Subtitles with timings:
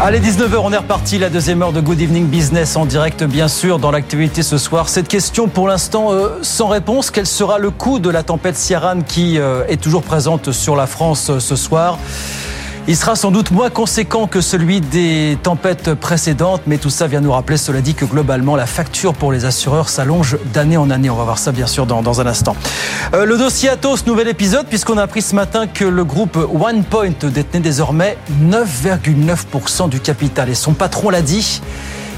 [0.00, 3.46] Allez, 19h, on est reparti, la deuxième heure de Good Evening Business en direct, bien
[3.46, 4.88] sûr, dans l'actualité ce soir.
[4.88, 9.02] Cette question, pour l'instant, euh, sans réponse, quel sera le coût de la tempête Ciaran
[9.06, 11.98] qui euh, est toujours présente sur la France euh, ce soir?
[12.86, 17.22] Il sera sans doute moins conséquent que celui des tempêtes précédentes, mais tout ça vient
[17.22, 21.08] nous rappeler, cela dit, que globalement, la facture pour les assureurs s'allonge d'année en année.
[21.08, 22.54] On va voir ça, bien sûr, dans, un instant.
[23.14, 27.12] Euh, le dossier Atos, nouvel épisode, puisqu'on a appris ce matin que le groupe OnePoint
[27.22, 30.50] détenait désormais 9,9% du capital.
[30.50, 31.62] Et son patron l'a dit,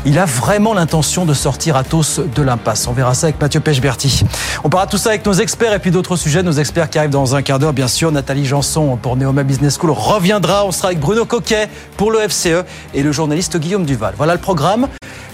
[0.06, 2.86] il a vraiment l'intention de sortir Atos de l'impasse.
[2.86, 4.24] On verra ça avec Mathieu Pechberti.
[4.62, 6.44] On parlera tout ça avec nos experts et puis d'autres sujets.
[6.44, 8.12] Nos experts qui arrivent dans un quart d'heure, bien sûr.
[8.12, 10.64] Nathalie Janson pour Neoma Business School reviendra.
[10.64, 14.14] On sera avec Bruno Coquet pour le FCE et le journaliste Guillaume Duval.
[14.16, 14.86] Voilà le programme.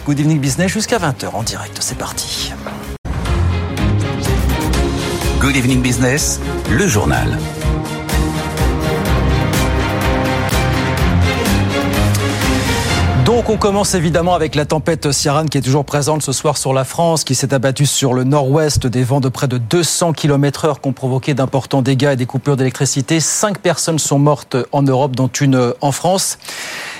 [0.07, 1.77] Good Evening Business jusqu'à 20h en direct.
[1.81, 2.53] C'est parti.
[5.39, 7.39] Good Evening Business, le journal.
[13.33, 16.75] Donc on commence évidemment avec la tempête Ciaran qui est toujours présente ce soir sur
[16.75, 20.67] la France, qui s'est abattue sur le nord-ouest, des vents de près de 200 km
[20.67, 23.21] heure qui ont provoqué d'importants dégâts et des coupures d'électricité.
[23.21, 26.37] Cinq personnes sont mortes en Europe, dont une en France.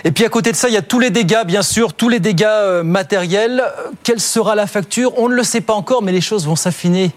[0.05, 2.09] Et puis à côté de ça, il y a tous les dégâts, bien sûr, tous
[2.09, 3.63] les dégâts euh, matériels.
[4.03, 5.13] Quelle sera la facture?
[5.19, 7.11] On ne le sait pas encore, mais les choses vont s'affiner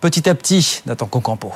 [0.00, 0.82] petit à petit.
[0.86, 1.52] Nathan Concampo.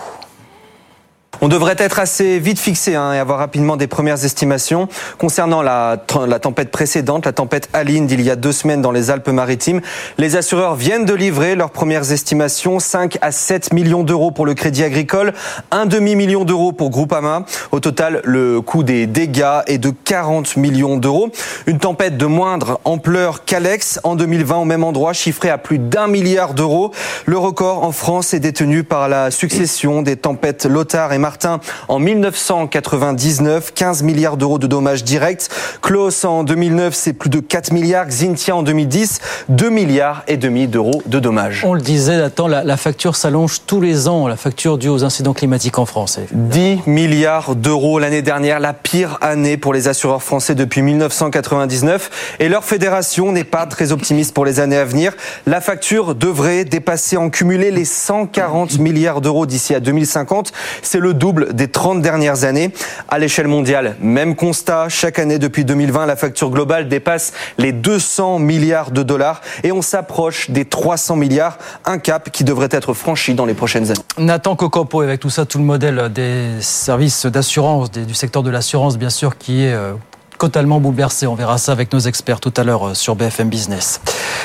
[1.41, 5.97] On devrait être assez vite fixé hein, et avoir rapidement des premières estimations concernant la,
[6.41, 9.81] tempête précédente, la tempête Aline d'il y a deux semaines dans les Alpes-Maritimes.
[10.19, 14.55] Les assureurs viennent de livrer leurs premières estimations, 5 à 7 millions d'euros pour le
[14.55, 15.33] crédit agricole,
[15.71, 17.45] un demi-million d'euros pour Groupama.
[17.73, 21.31] Au total, le coût des dégâts est de 40 millions d'euros.
[21.67, 26.07] Une tempête de moindre ampleur qu'Alex en 2020 au même endroit, chiffré à plus d'un
[26.07, 26.93] milliard d'euros.
[27.27, 31.59] Le record en France est détenu par la succession des tempêtes Lothar et Martin
[31.89, 35.49] en 1999, 15 milliards d'euros de dommages directs.
[35.81, 38.07] Klaus en 2009, c'est plus de 4 milliards.
[38.09, 41.65] Xintia en 2010, 2 milliards et demi d'euros de dommages.
[41.65, 45.03] On le disait, Nathan, la, la facture s'allonge tous les ans, la facture due aux
[45.03, 46.21] incidents climatiques en France.
[46.31, 52.37] 10 milliards d'euros l'année dernière, la pire année pour les assureurs français depuis 1999.
[52.39, 55.15] Et leur fédération n'est pas très optimiste pour les années à venir.
[55.47, 60.53] La facture devrait dépasser en cumulé les 140 milliards d'euros d'ici à 2050.
[60.83, 62.73] C'est le double des 30 dernières années.
[63.09, 64.89] À l'échelle mondiale, même constat.
[64.89, 69.83] Chaque année depuis 2020, la facture globale dépasse les 200 milliards de dollars et on
[69.83, 74.01] s'approche des 300 milliards, un cap qui devrait être franchi dans les prochaines années.
[74.19, 78.99] Nathan Cocampo, avec tout ça, tout le modèle des services d'assurance, du secteur de l'assurance,
[78.99, 79.93] bien sûr, qui est euh,
[80.39, 81.27] totalement bouleversé.
[81.27, 84.01] On verra ça avec nos experts tout à l'heure euh, sur BFM Business.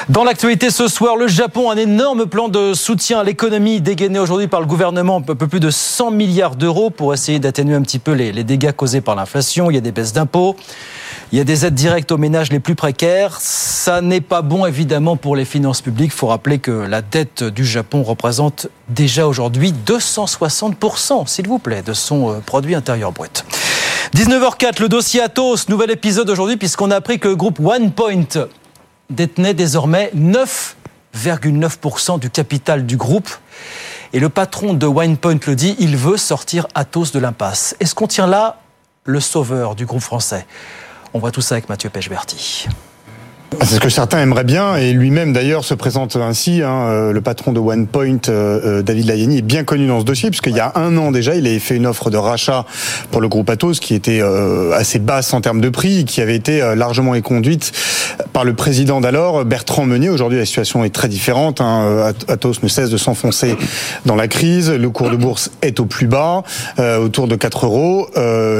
[0.08, 4.48] Dans l'actualité ce soir, le Japon, un énorme plan de soutien à l'économie dégainé aujourd'hui
[4.48, 8.00] par le gouvernement, un peu plus de 100 milliards d'euros pour essayer d'atténuer un petit
[8.00, 9.70] peu les, les dégâts causés par l'inflation.
[9.70, 10.56] Il y a des baisses d'impôts.
[11.32, 13.38] Il y a des aides directes aux ménages les plus précaires.
[13.40, 16.12] Ça n'est pas bon, évidemment, pour les finances publiques.
[16.12, 21.84] Il faut rappeler que la dette du Japon représente déjà aujourd'hui 260%, s'il vous plaît,
[21.84, 23.46] de son euh, produit intérieur brut.
[24.16, 28.48] 19h04, le dossier Atos, nouvel épisode aujourd'hui, puisqu'on a appris que le groupe OnePoint
[29.10, 33.30] détenait désormais 9,9% du capital du groupe.
[34.12, 37.76] Et le patron de OnePoint le dit, il veut sortir Atos de l'impasse.
[37.80, 38.60] Est-ce qu'on tient là
[39.06, 40.46] le sauveur du groupe français?
[41.14, 42.68] On voit tout ça avec Mathieu Pechberti.
[43.52, 46.62] Ah, C'est ce que certains aimeraient bien, et lui-même d'ailleurs se présente ainsi.
[46.62, 50.06] hein, euh, le patron de OnePoint, euh, euh, David Layani, est bien connu dans ce
[50.06, 52.66] dossier, puisqu'il y a un an déjà, il avait fait une offre de rachat
[53.10, 56.36] pour le groupe Atos qui était euh, assez basse en termes de prix, qui avait
[56.36, 57.72] été euh, largement éconduite
[58.34, 60.10] par le président d'alors, Bertrand Meunier.
[60.10, 61.60] Aujourd'hui, la situation est très différente.
[61.60, 62.14] hein.
[62.28, 63.56] At- Atos ne cesse de s'enfoncer
[64.06, 64.70] dans la crise.
[64.70, 66.44] Le cours de bourse est au plus bas,
[66.78, 68.08] autour de 4 euros.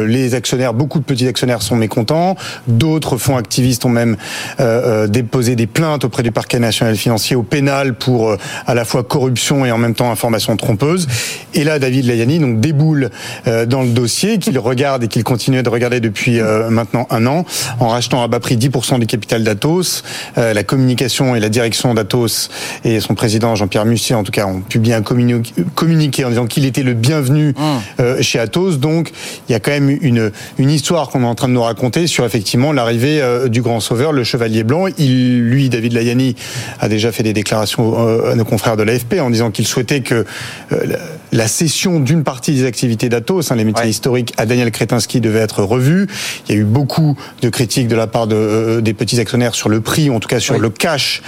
[0.08, 2.36] Les actionnaires, beaucoup de petits actionnaires sont mécontents.
[2.68, 4.18] D'autres fonds activistes ont même
[4.60, 8.36] euh, euh, déposé des plaintes auprès du parquet national financier au pénal pour
[8.66, 11.08] à la fois corruption et en même temps information trompeuse.
[11.54, 13.10] Et là, David Layani donc déboule
[13.46, 16.40] dans le dossier qu'il regarde et qu'il continue de regarder depuis
[16.70, 17.46] maintenant un an
[17.80, 20.04] en rachetant à bas prix 10% du capital d'Atos.
[20.36, 22.50] la communication et la direction d'Atos
[22.84, 26.66] et son président Jean-Pierre Mussier en tout cas ont publié un communiqué en disant qu'il
[26.66, 28.22] était le bienvenu mmh.
[28.22, 28.78] chez Atos.
[28.78, 29.12] Donc
[29.48, 32.08] il y a quand même une, une histoire qu'on est en train de nous raconter
[32.08, 34.88] sur effectivement l'arrivée euh, du grand sauveur, le chevalier blanc.
[34.98, 36.36] Il, lui, David Layani,
[36.80, 40.02] a déjà fait des déclarations euh, à nos confrères de l'AFP en disant qu'il souhaitait
[40.02, 40.26] que
[40.72, 40.96] euh,
[41.32, 45.40] la cession d'une partie des activités d'Atos, hein, les métiers historiques, à Daniel Kretinsky devait
[45.40, 46.08] être revue.
[46.48, 49.70] Il y a eu beaucoup de critiques de la part de, des petits actionnaires sur
[49.70, 51.22] le prix, ou en tout cas sur le cash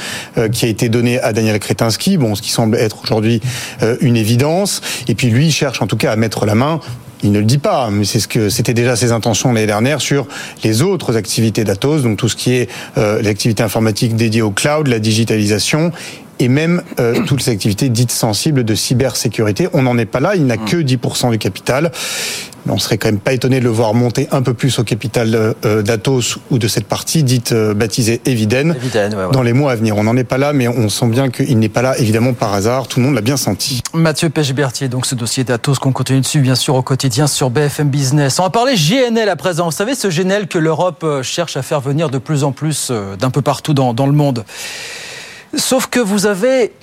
[0.52, 3.42] qui a été donné à Daniel Kretinsky, bon, ce qui semble être aujourd'hui
[4.02, 4.82] une évidence.
[5.08, 6.80] Et puis lui il cherche en tout cas à mettre la main
[7.24, 10.02] il ne le dit pas, mais c'est ce que c'était déjà ses intentions l'année dernière
[10.02, 10.28] sur
[10.64, 14.88] les autres activités d'Atos, donc tout ce qui est euh, l'activité informatique dédiée au cloud,
[14.88, 15.92] la digitalisation
[16.42, 19.68] et même euh, toutes les activités dites sensibles de cybersécurité.
[19.74, 20.66] On n'en est pas là, il n'a mmh.
[20.66, 21.92] que 10% du capital.
[22.66, 24.84] Mais on serait quand même pas étonné de le voir monter un peu plus au
[24.84, 28.76] capital euh, euh, d'Atos ou de cette partie dite baptisée Eviden,
[29.32, 29.98] dans les mois à venir.
[29.98, 32.54] On n'en est pas là, mais on sent bien qu'il n'est pas là, évidemment, par
[32.54, 32.88] hasard.
[32.88, 33.82] Tout le monde l'a bien senti.
[33.94, 37.90] Mathieu Pechbertier, donc ce dossier d'Atos qu'on continue dessus, bien sûr, au quotidien sur BFM
[37.90, 38.40] Business.
[38.40, 39.66] On va parler GNL à présent.
[39.66, 43.30] Vous savez, ce GNL que l'Europe cherche à faire venir de plus en plus d'un
[43.32, 44.44] peu partout dans, dans le monde.
[45.56, 46.74] Sauf que vous avez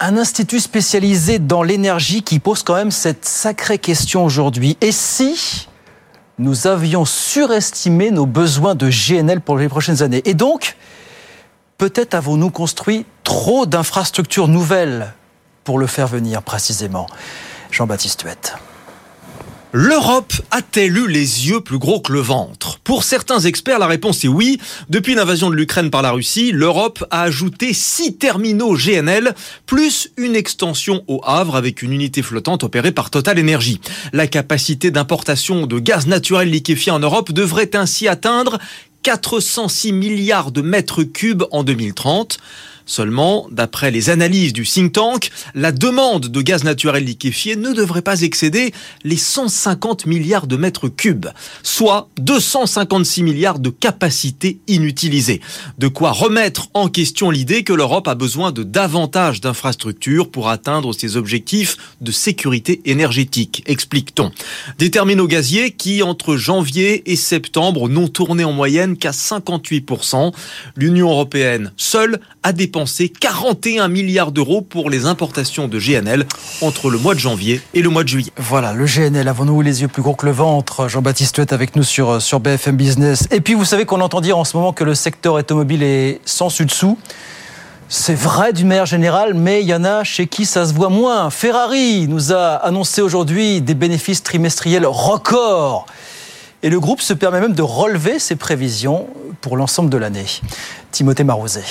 [0.00, 4.76] un institut spécialisé dans l'énergie qui pose quand même cette sacrée question aujourd'hui.
[4.80, 5.68] Et si
[6.38, 10.22] nous avions surestimé nos besoins de GNL pour les prochaines années?
[10.24, 10.76] Et donc,
[11.78, 15.12] peut-être avons-nous construit trop d'infrastructures nouvelles
[15.62, 17.06] pour le faire venir précisément.
[17.70, 18.54] Jean-Baptiste Huette.
[19.76, 22.78] L'Europe a-t-elle eu les yeux plus gros que le ventre?
[22.84, 24.60] Pour certains experts, la réponse est oui.
[24.88, 29.34] Depuis l'invasion de l'Ukraine par la Russie, l'Europe a ajouté six terminaux GNL,
[29.66, 33.80] plus une extension au Havre avec une unité flottante opérée par Total Energy.
[34.12, 38.60] La capacité d'importation de gaz naturel liquéfié en Europe devrait ainsi atteindre
[39.02, 42.38] 406 milliards de mètres cubes en 2030.
[42.86, 48.02] Seulement, d'après les analyses du think tank, la demande de gaz naturel liquéfié ne devrait
[48.02, 48.72] pas excéder
[49.04, 51.28] les 150 milliards de mètres cubes,
[51.62, 55.40] soit 256 milliards de capacités inutilisées.
[55.78, 60.92] De quoi remettre en question l'idée que l'Europe a besoin de davantage d'infrastructures pour atteindre
[60.92, 64.30] ses objectifs de sécurité énergétique, explique-t-on.
[64.78, 70.32] Des terminaux gaziers qui, entre janvier et septembre, n'ont tourné en moyenne qu'à 58%.
[70.76, 76.26] L'Union européenne seule a des 41 milliards d'euros pour les importations de GNL
[76.60, 78.30] entre le mois de janvier et le mois de juillet.
[78.36, 80.86] Voilà, le GNL, avons-nous les yeux plus gros que le ventre?
[80.86, 83.26] Jean-Baptiste est avec nous sur, sur BFM Business.
[83.30, 86.20] Et puis vous savez qu'on entend dire en ce moment que le secteur automobile est
[86.26, 86.98] sans dessus-dessous.
[87.88, 90.90] C'est vrai d'une manière générale, mais il y en a chez qui ça se voit
[90.90, 91.30] moins.
[91.30, 95.86] Ferrari nous a annoncé aujourd'hui des bénéfices trimestriels records.
[96.62, 99.06] Et le groupe se permet même de relever ses prévisions
[99.40, 100.26] pour l'ensemble de l'année.
[100.90, 101.62] Timothée Marouzet.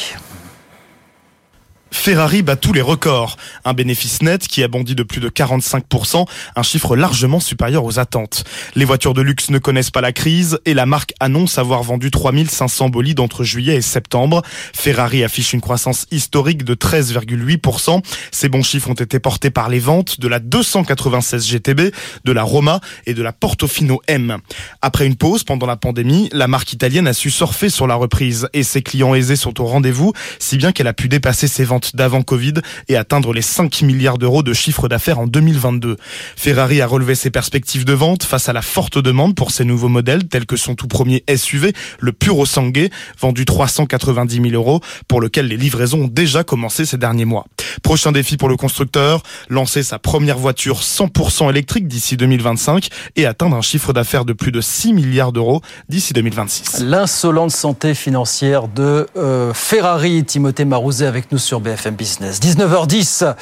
[1.94, 3.38] Ferrari bat tous les records.
[3.64, 6.26] Un bénéfice net qui a bondi de plus de 45%,
[6.56, 8.44] un chiffre largement supérieur aux attentes.
[8.76, 12.12] Les voitures de luxe ne connaissent pas la crise et la marque annonce avoir vendu
[12.12, 14.42] 3500 bolides entre juillet et septembre.
[14.74, 18.02] Ferrari affiche une croissance historique de 13,8%.
[18.32, 21.94] Ces bons chiffres ont été portés par les ventes de la 296 GTB,
[22.26, 24.40] de la Roma et de la Portofino M.
[24.82, 28.50] Après une pause pendant la pandémie, la marque italienne a su surfer sur la reprise
[28.54, 31.83] et ses clients aisés sont au rendez-vous, si bien qu'elle a pu dépasser ses ventes
[31.94, 32.54] d'avant Covid
[32.88, 35.98] et atteindre les 5 milliards d'euros de chiffre d'affaires en 2022.
[36.36, 39.90] Ferrari a relevé ses perspectives de vente face à la forte demande pour ses nouveaux
[39.90, 45.22] modèles tels que son tout premier SUV, le Puro Sangue, vendu 390 000 euros, pour
[45.22, 47.46] lequel les livraisons ont déjà commencé ces derniers mois.
[47.82, 53.56] Prochain défi pour le constructeur, lancer sa première voiture 100% électrique d'ici 2025 et atteindre
[53.56, 56.84] un chiffre d'affaires de plus de 6 milliards d'euros d'ici 2026.
[56.84, 62.40] L'insolente santé financière de euh, Ferrari, Timothée Marouzet avec nous sur BFM Business.
[62.40, 63.36] 19h10.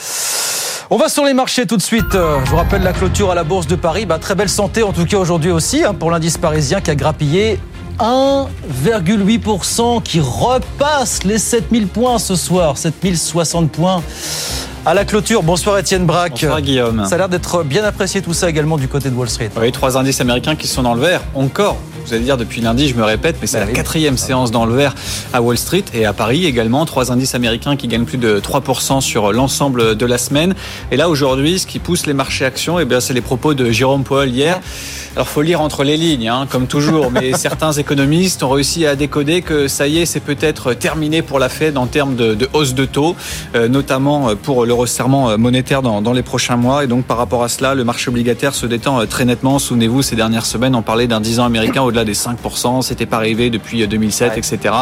[0.89, 2.13] On va sur les marchés tout de suite.
[2.13, 4.05] Je vous rappelle la clôture à la Bourse de Paris.
[4.05, 6.95] Bah, très belle santé en tout cas aujourd'hui aussi hein, pour l'indice parisien qui a
[6.95, 7.59] grappillé
[7.99, 14.03] 1,8% qui repasse les 7000 points ce soir, 7060 points
[14.83, 16.31] À la clôture, bonsoir Étienne Braque.
[16.31, 17.05] Bonsoir Guillaume.
[17.05, 19.51] Ça a l'air d'être bien apprécié tout ça également du côté de Wall Street.
[19.59, 21.21] Oui, trois indices américains qui sont dans le vert.
[21.35, 23.73] Encore, vous allez dire depuis lundi, je me répète, mais c'est Bah la oui.
[23.75, 24.95] quatrième séance dans le vert
[25.33, 26.83] à Wall Street et à Paris également.
[26.85, 30.55] Trois indices américains qui gagnent plus de 3% sur l'ensemble de la semaine.
[30.91, 33.69] Et là, aujourd'hui, ce qui pousse les marchés actions, eh bien, c'est les propos de
[33.69, 34.59] Jérôme Powell hier.
[35.15, 38.95] Alors, faut lire entre les lignes, hein, comme toujours, mais certains économistes ont réussi à
[38.95, 42.49] décoder que ça y est, c'est peut-être terminé pour la Fed en termes de, de
[42.53, 43.15] hausse de taux,
[43.53, 46.83] euh, notamment pour le resserrement monétaire dans, dans les prochains mois.
[46.83, 49.59] Et donc, par rapport à cela, le marché obligataire se détend euh, très nettement.
[49.59, 52.81] Souvenez-vous, ces dernières semaines, on parlait d'un 10 ans américain au-delà des 5%.
[52.81, 54.73] C'était pas arrivé depuis 2007, etc.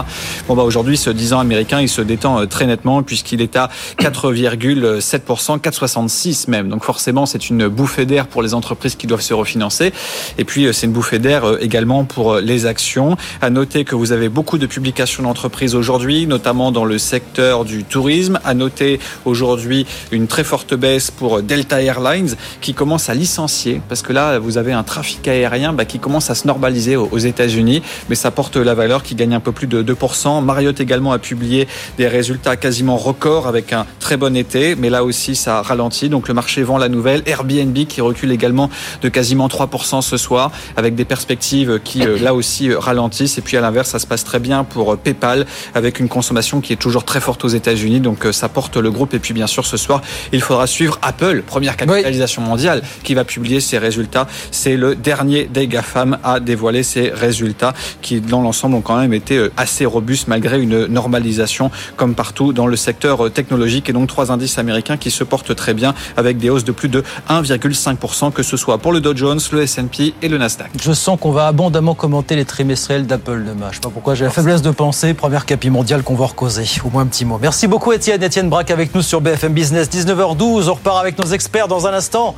[0.48, 3.55] Bon, bah, aujourd'hui, ce 10 ans américain, il se détend euh, très nettement puisqu'il est
[3.55, 3.69] à
[4.00, 6.69] 4,7%, 4,66 même.
[6.69, 9.93] Donc, forcément, c'est une bouffée d'air pour les entreprises qui doivent se refinancer.
[10.38, 13.17] Et puis, euh, c'est une bouffée d'air euh, également pour euh, les actions.
[13.41, 17.84] À noter que vous avez beaucoup de publications d'entreprises aujourd'hui, notamment dans le secteur du
[17.84, 18.39] tourisme.
[18.43, 19.79] À noter aujourd'hui
[20.12, 24.58] une très forte baisse pour Delta Airlines qui commence à licencier parce que là, vous
[24.58, 28.58] avez un trafic aérien bah, qui commence à se normaliser aux États-Unis, mais ça porte
[28.58, 30.44] la valeur qui gagne un peu plus de 2%.
[30.44, 31.68] Marriott également a publié
[31.98, 36.10] des résultats quasiment records avec un très bon été, mais là aussi ça ralentit.
[36.10, 37.24] Donc le marché vend la nouvelle.
[37.26, 38.70] Airbnb qui recule également
[39.02, 43.38] de quasiment 3% ce soir avec des perspectives qui euh, là aussi euh, ralentissent.
[43.38, 45.46] Et puis à l'inverse, ça se passe très bien pour euh, PayPal
[45.76, 48.00] avec une consommation qui est toujours très forte aux États-Unis.
[48.00, 49.14] Donc ça porte le groupe.
[49.14, 50.02] Et puis bien sûr ce soir,
[50.34, 54.28] il faudra suivre Apple, première capitalisation mondiale, qui va publier ses résultats.
[54.52, 59.14] C'est le dernier des GAFAM à dévoiler ses résultats qui dans l'ensemble ont quand même
[59.14, 63.90] été euh, assez robustes malgré une normalisation comme partout dans le secteur euh, technologique.
[63.90, 66.90] Et donc trois indices américains qui se portent très bien avec des hausses de plus
[66.90, 70.72] de 1,5% que ce soit pour le Dow Jones, le S&P et le Nasdaq.
[70.82, 73.68] Je sens qu'on va abondamment commenter les trimestriels d'Apple demain.
[73.70, 75.14] Je sais pas pourquoi j'ai la faiblesse de penser.
[75.14, 76.66] Première capi mondiale qu'on va recauser.
[76.84, 77.40] Au moins un petit mot.
[77.42, 78.22] Merci beaucoup Étienne.
[78.24, 79.89] Étienne Braque avec nous sur BFM Business.
[79.89, 80.70] 19h12.
[80.70, 82.34] On repart avec nos experts dans un instant.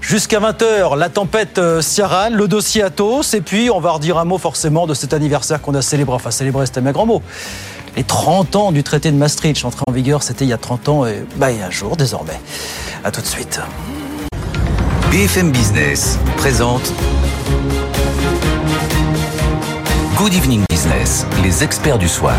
[0.00, 3.34] Jusqu'à 20h, la tempête euh, Ciaran, le dossier Atos.
[3.34, 6.16] Et puis, on va redire un mot forcément de cet anniversaire qu'on a célébré.
[6.16, 7.22] Enfin, célébré, c'était un grand mot.
[7.94, 10.88] Les 30 ans du traité de Maastricht, entré en vigueur, c'était il y a 30
[10.88, 12.40] ans et bah, il y a un jour désormais.
[13.04, 13.60] À tout de suite.
[15.12, 16.92] BFM Business présente
[20.16, 22.34] Good Evening Business, les experts du soir.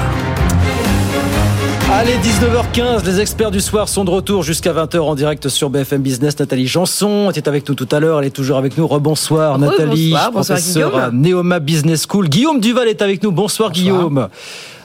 [1.90, 6.04] Allez, 19h15, les experts du soir sont de retour jusqu'à 20h en direct sur BFM
[6.04, 6.38] Business.
[6.38, 8.86] Nathalie Janson était avec nous tout à l'heure, elle est toujours avec nous.
[8.88, 12.30] Rebonsoir Nathalie, bonsoir, bonsoir, professeur à Neoma Business School.
[12.30, 13.32] Guillaume Duval est avec nous.
[13.32, 14.28] Bonsoir, Guillaume.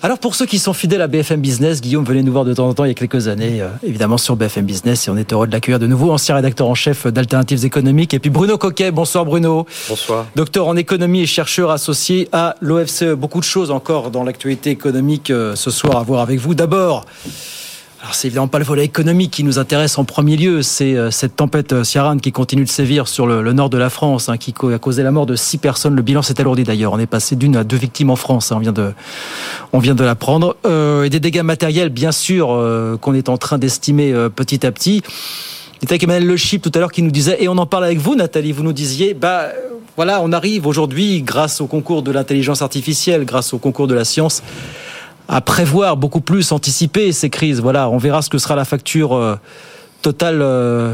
[0.03, 2.67] Alors pour ceux qui sont fidèles à BFM Business, Guillaume venait nous voir de temps
[2.67, 5.31] en temps il y a quelques années, euh, évidemment sur BFM Business, et on est
[5.31, 8.15] heureux de l'accueillir de nouveau, ancien rédacteur en chef d'Alternatives économiques.
[8.15, 9.67] Et puis Bruno Coquet, bonsoir Bruno.
[9.91, 10.27] Bonsoir.
[10.35, 13.15] Docteur en économie et chercheur associé à l'OFCE.
[13.19, 16.55] Beaucoup de choses encore dans l'actualité économique euh, ce soir à voir avec vous.
[16.55, 17.05] D'abord,
[18.03, 21.13] alors c'est évidemment pas le volet économique qui nous intéresse en premier lieu, c'est euh,
[21.13, 24.29] cette tempête euh, Ciaran qui continue de sévir sur le, le nord de la France,
[24.29, 25.95] hein, qui a causé la mort de six personnes.
[25.95, 26.93] Le bilan s'est alourdi d'ailleurs.
[26.93, 28.51] On est passé d'une à deux victimes en France.
[28.51, 28.93] hein, on vient de,
[29.73, 30.57] on vient de l'apprendre.
[30.67, 34.73] Euh, et des dégâts matériels, bien sûr, euh, qu'on est en train d'estimer petit à
[34.73, 35.03] petit.
[35.81, 37.67] Il était avec Emmanuel Le Chip tout à l'heure qui nous disait, et on en
[37.67, 39.51] parle avec vous, Nathalie, vous nous disiez, bah
[39.97, 44.05] voilà, on arrive aujourd'hui, grâce au concours de l'intelligence artificielle, grâce au concours de la
[44.05, 44.43] science,
[45.33, 47.61] à prévoir beaucoup plus, anticiper ces crises.
[47.61, 49.37] Voilà, on verra ce que sera la facture euh,
[50.03, 50.93] totale euh,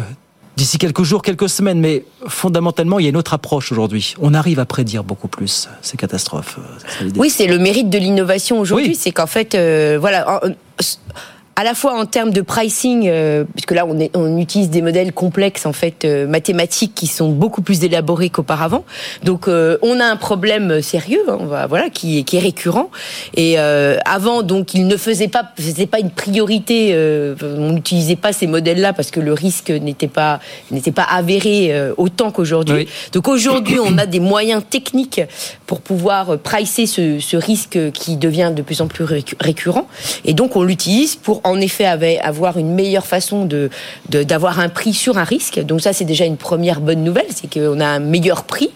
[0.57, 1.81] d'ici quelques jours, quelques semaines.
[1.81, 4.15] Mais fondamentalement, il y a une autre approche aujourd'hui.
[4.21, 6.59] On arrive à prédire beaucoup plus ces catastrophes.
[7.03, 7.11] euh.
[7.17, 10.41] Oui, c'est le mérite de l'innovation aujourd'hui, c'est qu'en fait, euh, voilà.
[10.45, 10.49] en-
[11.59, 14.81] à la fois en termes de pricing, euh, puisque là on, est, on utilise des
[14.81, 18.85] modèles complexes en fait euh, mathématiques qui sont beaucoup plus élaborés qu'auparavant.
[19.25, 22.41] Donc euh, on a un problème sérieux, hein, on va, voilà, qui, est- qui est
[22.41, 22.91] récurrent.
[23.37, 26.95] Et avant donc il ne faisait pas, c'était pas une priorité.
[27.43, 30.39] on n'utilisait pas ces modèles-là parce que le risque n'était pas
[30.71, 32.87] n'était pas avéré autant qu'aujourd'hui.
[33.13, 35.23] Donc aujourd'hui on a des moyens techniques
[35.67, 39.89] pour pouvoir pricer ce, ce risque qui devient de plus en plus récu- récurrent.
[40.25, 43.71] Et donc on l'utilise pour en effet avoir une meilleure façon de
[44.09, 45.61] d'avoir un prix sur un risque.
[45.61, 48.71] Donc ça c'est déjà une première bonne nouvelle, c'est qu'on a un meilleur prix.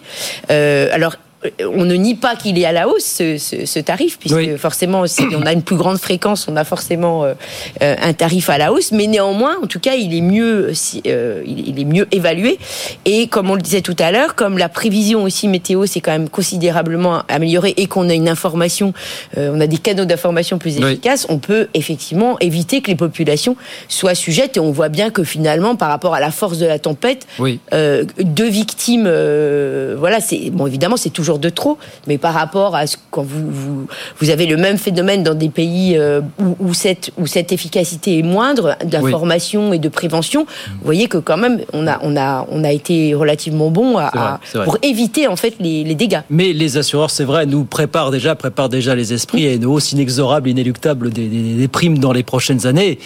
[0.51, 1.15] Euh, alors
[1.59, 5.05] on ne nie pas qu'il est à la hausse ce, ce- ce tarif puisque forcément
[5.07, 7.33] si on a une plus grande fréquence on a forcément euh,
[7.81, 10.71] euh, un tarif à la hausse mais néanmoins en tout cas il est mieux
[11.07, 12.57] euh, il est mieux évalué
[13.05, 16.11] et comme on le disait tout à l'heure comme la prévision aussi météo s'est quand
[16.11, 18.93] même considérablement améliorée et qu'on a une information
[19.37, 20.83] euh, on a des canaux d'information plus Oui.
[20.93, 23.55] efficaces on peut effectivement éviter que les populations
[23.87, 26.79] soient sujettes et on voit bien que finalement par rapport à la force de la
[26.79, 27.59] tempête Oui.
[27.73, 32.33] euh, deux victimes, euh, voilà, c'est bon évidemment c'est toujours toujours de trop, mais par
[32.33, 33.87] rapport à ce quand vous vous,
[34.19, 38.19] vous avez le même phénomène dans des pays euh, où, où, cette où cette efficacité
[38.19, 42.45] est moindre d'information et de prévention, vous voyez que quand même on a on a
[42.49, 46.21] on a été relativement bon à, à, pour éviter en fait les, les, dégâts.
[46.29, 49.91] Mais les assureurs, c'est vrai, nous préparent déjà préparent déjà les esprits et une hausse
[49.91, 52.99] inexorable, inéluctable des, des, des primes dans les prochaines années.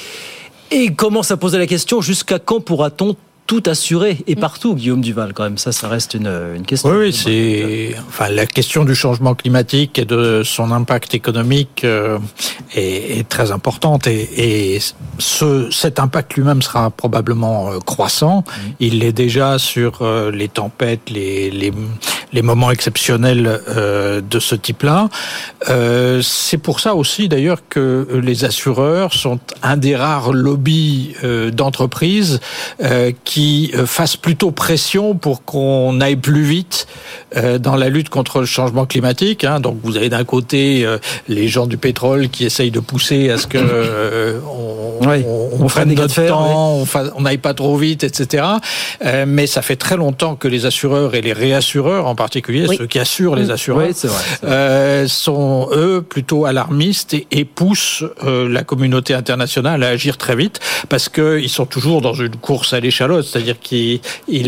[0.70, 3.16] Et commence à poser la question jusqu'à quand pourra-t-on
[3.48, 5.58] tout assuré et partout, Guillaume Duval, quand même.
[5.58, 6.90] Ça, ça reste une, une question.
[6.90, 12.20] Oui, oui c'est enfin la question du changement climatique et de son impact économique euh,
[12.76, 14.80] est, est, très importante et, et
[15.18, 18.40] ce, cet impact lui-même sera probablement euh, croissant.
[18.40, 18.62] Mmh.
[18.82, 21.72] Il l'est déjà sur euh, les tempêtes, les, les,
[22.34, 25.10] les moments exceptionnels euh, de ce type-là.
[25.70, 31.50] Euh, c'est pour ça aussi, d'ailleurs, que les assureurs sont un des rares lobbies euh,
[31.52, 32.40] d'entreprises
[33.24, 36.88] qui qui euh, fasse plutôt pression pour qu'on aille plus vite
[37.36, 39.44] euh, dans la lutte contre le changement climatique.
[39.44, 39.60] Hein.
[39.60, 43.38] Donc vous avez d'un côté euh, les gens du pétrole qui essayent de pousser à
[43.38, 43.58] ce que
[44.44, 47.10] on, oui, on, on prenne notre faire, temps, oui.
[47.16, 48.44] on n'aille pas trop vite, etc.
[49.28, 52.76] mais ça fait très longtemps que les assureurs et les réassureurs en particulier, oui.
[52.78, 53.88] ceux qui assurent les assureurs,
[55.08, 60.60] sont eux plutôt alarmistes et, et poussent la communauté internationale à agir très vite
[60.90, 64.02] parce qu'ils sont toujours dans une course à l'échalote c'est-à-dire qu'ils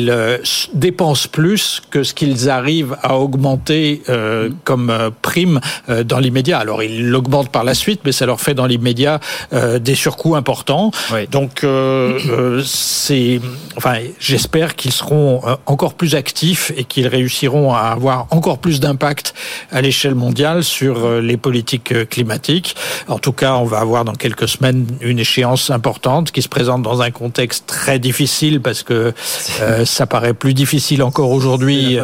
[0.10, 0.38] euh,
[0.74, 5.60] dépensent plus que ce qu'ils arrivent à augmenter euh, comme euh, prime
[5.90, 6.58] euh, dans l'immédiat.
[6.60, 9.20] Alors ils l'augmentent par la suite, mais ça leur fait dans l'immédiat
[9.54, 10.92] euh, des surcoûts importants.
[11.14, 11.28] Oui.
[11.28, 13.40] Donc euh, c'est,
[13.78, 19.34] enfin, j'espère qu'ils seront encore plus actifs et qu'ils réussiront à avoir encore plus d'impact
[19.72, 22.76] à l'échelle mondiale sur les politiques climatiques.
[23.08, 26.82] En tout cas, on va avoir dans quelques semaines une échéance importante qui se présente
[26.82, 29.14] dans un contexte très difficile parce que
[29.62, 32.00] euh, ça paraît plus difficile encore aujourd'hui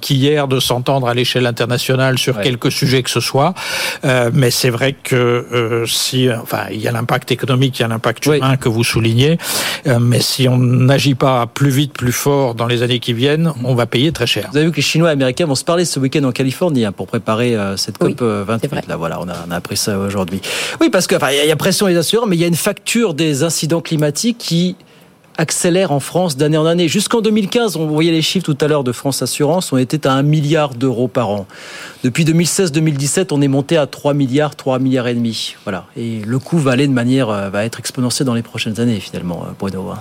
[0.00, 2.42] qu'hier de s'entendre à l'échelle internationale sur ouais.
[2.42, 3.54] quelques sujets que ce soit.
[4.04, 7.84] Euh, mais c'est vrai que euh, si, enfin, il y a l'impact économique, il y
[7.84, 9.38] a l'impact humain que vous soulignez,
[9.86, 13.52] euh, mais si on n'agit pas plus vite, plus fort dans les années qui viennent,
[13.64, 14.48] on va payer très cher.
[14.52, 16.32] Vous avez vu que les Chinois et les Américains vont se parler ce week-end en
[16.32, 18.88] Californie hein, pour préparer euh, cette COP oui, 28.
[18.88, 20.40] Là, voilà, on a, on a appris ça aujourd'hui.
[20.80, 22.56] Oui, parce que, enfin, il y a pression les assureurs, mais il y a une
[22.56, 24.74] facture des incidents climatiques qui
[25.38, 26.88] accélère en France d'année en année.
[26.88, 30.12] Jusqu'en 2015, on voyait les chiffres tout à l'heure de France Assurance, on était à
[30.14, 31.46] 1 milliard d'euros par an.
[32.02, 35.54] Depuis 2016-2017, on est monté à 3 milliards, 3 milliards et demi.
[35.62, 35.86] Voilà.
[35.96, 39.46] Et le coût va aller de manière, va être exponentiel dans les prochaines années, finalement,
[39.60, 39.94] Bruno.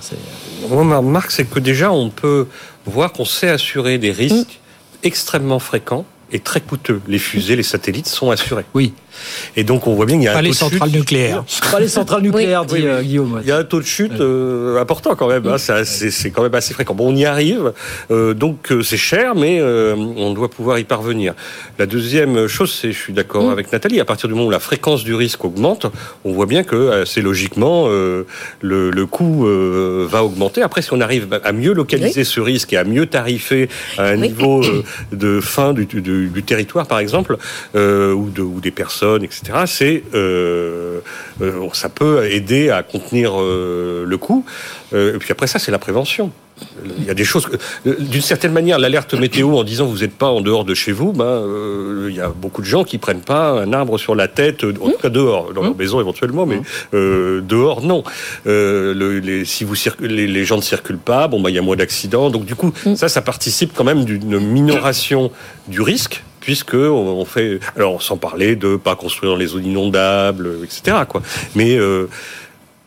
[0.70, 2.48] Moi, ma remarque, c'est que déjà, on peut
[2.86, 4.61] voir qu'on sait assurer des risques mmh.
[5.04, 7.02] Extrêmement fréquents et très coûteux.
[7.08, 8.66] Les fusées, les satellites sont assurés.
[8.74, 8.94] Oui.
[9.56, 11.00] Et donc on voit bien qu'il y a pas un les taux centrales de chute.
[11.00, 11.44] nucléaires.
[11.72, 12.82] Pas les centrales nucléaires, oui.
[12.82, 13.40] dit euh, Guillaume.
[13.44, 15.46] Il y a un taux de chute euh, important quand même.
[15.48, 15.58] Hein.
[15.58, 16.94] C'est quand même assez fréquent.
[16.94, 17.74] Bon, on y arrive.
[18.10, 21.34] Euh, donc c'est cher, mais euh, on doit pouvoir y parvenir.
[21.80, 23.52] La deuxième chose, c'est, je suis d'accord mmh.
[23.52, 25.88] avec Nathalie, à partir du moment où la fréquence du risque augmente,
[26.24, 28.26] on voit bien que assez logiquement le,
[28.62, 29.46] le, coût
[30.08, 30.62] va augmenter.
[30.62, 32.26] Après, si on arrive à mieux localiser oui.
[32.26, 34.30] ce risque et à mieux tarifer à un oui.
[34.30, 34.62] niveau
[35.12, 37.38] de fin du, du, du, territoire, par exemple,
[37.76, 37.78] ou,
[38.30, 41.02] de, ou des personnes, etc., c'est euh,
[41.42, 44.46] euh, ça peut aider à contenir euh, le coût.
[44.94, 46.32] et puis après ça, c'est la prévention.
[46.98, 47.48] Il y a des choses.
[47.86, 51.14] D'une certaine manière, l'alerte météo en disant vous n'êtes pas en dehors de chez vous,
[51.14, 54.28] ben, euh, il y a beaucoup de gens qui prennent pas un arbre sur la
[54.28, 55.66] tête, en tout cas dehors, dans mmh.
[55.66, 56.62] leur maison éventuellement, mais
[56.94, 58.04] euh, dehors non.
[58.48, 61.60] Euh, le, les, si vous les, les, gens ne circulent pas, bon, ben, il y
[61.60, 62.30] a moins d'accidents.
[62.30, 62.96] Donc du coup, mmh.
[62.96, 65.32] ça, ça participe quand même d'une minoration
[65.68, 70.50] du risque puisque on fait alors sans parler de pas construire dans les zones inondables
[70.64, 71.22] etc quoi
[71.56, 72.10] mais euh,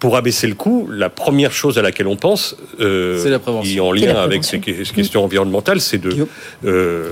[0.05, 3.90] pour abaisser le coût, la première chose à laquelle on pense, euh, qui est en
[3.90, 6.29] lien avec ces, questions environnementales, c'est de,
[6.67, 7.11] euh,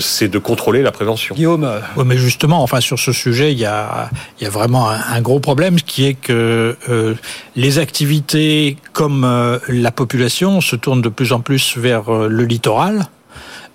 [0.00, 1.36] c'est de contrôler la prévention.
[1.36, 4.90] Guillaume, oui, mais justement, enfin sur ce sujet, il y a, il y a vraiment
[4.90, 7.14] un, un gros problème, qui est que euh,
[7.54, 12.42] les activités comme euh, la population se tournent de plus en plus vers euh, le
[12.46, 13.06] littoral.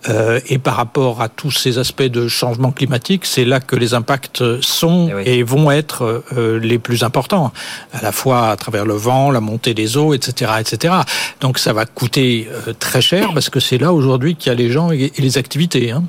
[0.08, 3.94] Euh, et par rapport à tous ces aspects de changement climatique, c'est là que les
[3.94, 5.24] impacts sont et, oui.
[5.26, 7.52] et vont être euh, les plus importants,
[7.92, 10.94] à la fois à travers le vent, la montée des eaux, etc., etc.
[11.42, 14.58] Donc ça va coûter euh, très cher parce que c'est là aujourd'hui qu'il y a
[14.58, 15.92] les gens et, et les activités.
[15.92, 16.04] Hein.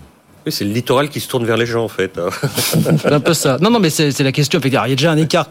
[0.47, 2.19] Oui, c'est le littoral qui se tourne vers les gens, en fait.
[2.57, 3.59] c'est un peu ça.
[3.61, 4.59] Non, non, mais c'est la question.
[4.65, 5.51] Il y a déjà un écart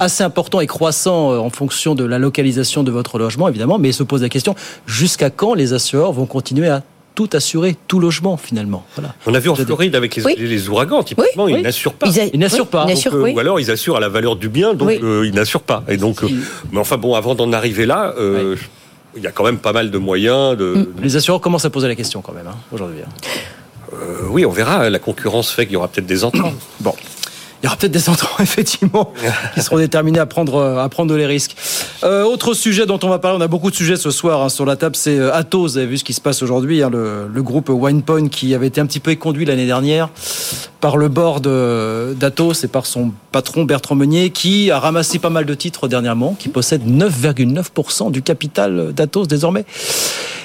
[0.00, 3.94] assez important et croissant en fonction de la localisation de votre logement, évidemment, mais il
[3.94, 4.54] se pose la question
[4.86, 6.82] jusqu'à quand les assureurs vont continuer à
[7.14, 8.84] tout assuré, tout logement finalement.
[8.96, 9.14] Voilà.
[9.26, 10.34] On a vu en Floride avec les, oui.
[10.36, 11.60] les ouragans, typiquement, oui, oui.
[11.60, 12.08] ils n'assurent pas.
[12.08, 12.24] Ils, a...
[12.32, 12.86] ils n'assurent pas.
[12.86, 15.62] Donc, euh, ou alors ils assurent à la valeur du bien, donc euh, ils n'assurent
[15.62, 15.84] pas.
[15.88, 16.28] Et donc, euh,
[16.72, 18.14] mais enfin bon, avant d'en arriver là.
[18.18, 18.56] Euh,
[19.16, 20.56] il y a quand même pas mal de moyens.
[20.56, 20.90] De...
[21.00, 22.98] Les assureurs commencent à poser la question quand même hein, aujourd'hui.
[23.06, 23.92] Hein.
[24.28, 24.90] oui, on verra.
[24.90, 26.52] La concurrence fait qu'il y aura peut-être des entrants.
[26.80, 26.94] bon.
[27.64, 29.14] Il y aura peut-être des entrants, effectivement,
[29.54, 31.56] qui seront déterminés à prendre, à prendre les risques.
[32.02, 34.50] Euh, autre sujet dont on va parler, on a beaucoup de sujets ce soir hein,
[34.50, 35.72] sur la table, c'est euh, Atos.
[35.72, 38.66] Vous avez vu ce qui se passe aujourd'hui, hein, le, le, groupe WinePoint qui avait
[38.66, 40.10] été un petit peu éconduit l'année dernière
[40.82, 41.48] par le board
[42.18, 46.36] d'Atos et par son patron Bertrand Meunier, qui a ramassé pas mal de titres dernièrement,
[46.38, 49.64] qui possède 9,9% du capital d'Atos désormais.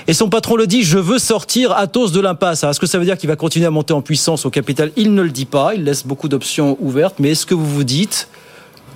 [0.09, 2.63] Et son patron le dit, je veux sortir Atos de l'impasse.
[2.63, 4.91] Est-ce que ça veut dire qu'il va continuer à monter en puissance au capital?
[4.95, 7.83] Il ne le dit pas, il laisse beaucoup d'options ouvertes, mais est-ce que vous vous
[7.83, 8.27] dites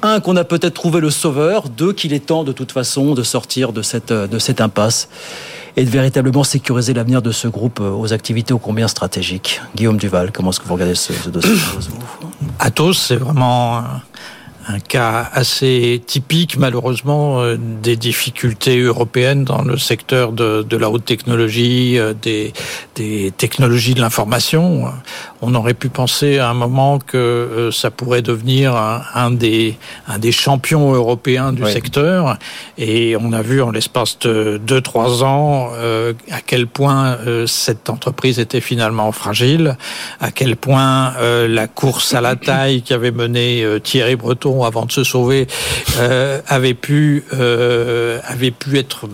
[0.02, 3.22] un, qu'on a peut-être trouvé le sauveur, deux, qu'il est temps de toute façon de
[3.22, 5.08] sortir de cette, cette impasse
[5.78, 9.62] et de véritablement sécuriser l'avenir de ce groupe aux activités ô combien stratégiques?
[9.76, 11.54] Guillaume Duval, comment est-ce que vous regardez ce, dossier?
[12.58, 13.84] Atos, c'est vraiment
[14.68, 21.06] un cas assez typique, malheureusement, euh, des difficultés européennes dans le secteur de, la haute
[21.06, 24.86] technologie, euh, des technologies de l'information.
[25.46, 29.78] On aurait pu penser à un moment que euh, ça pourrait devenir un, un des,
[30.08, 31.72] un des champions européens du oui.
[31.72, 32.38] secteur.
[32.78, 37.46] Et on a vu en l'espace de deux, trois ans euh, à quel point euh,
[37.46, 39.78] cette entreprise était finalement fragile,
[40.22, 41.14] à quel point
[41.48, 45.48] la course à la taille qui avait mené Thierry Breton avant de se sauver,
[46.48, 49.08] avait pu euh, avait pu être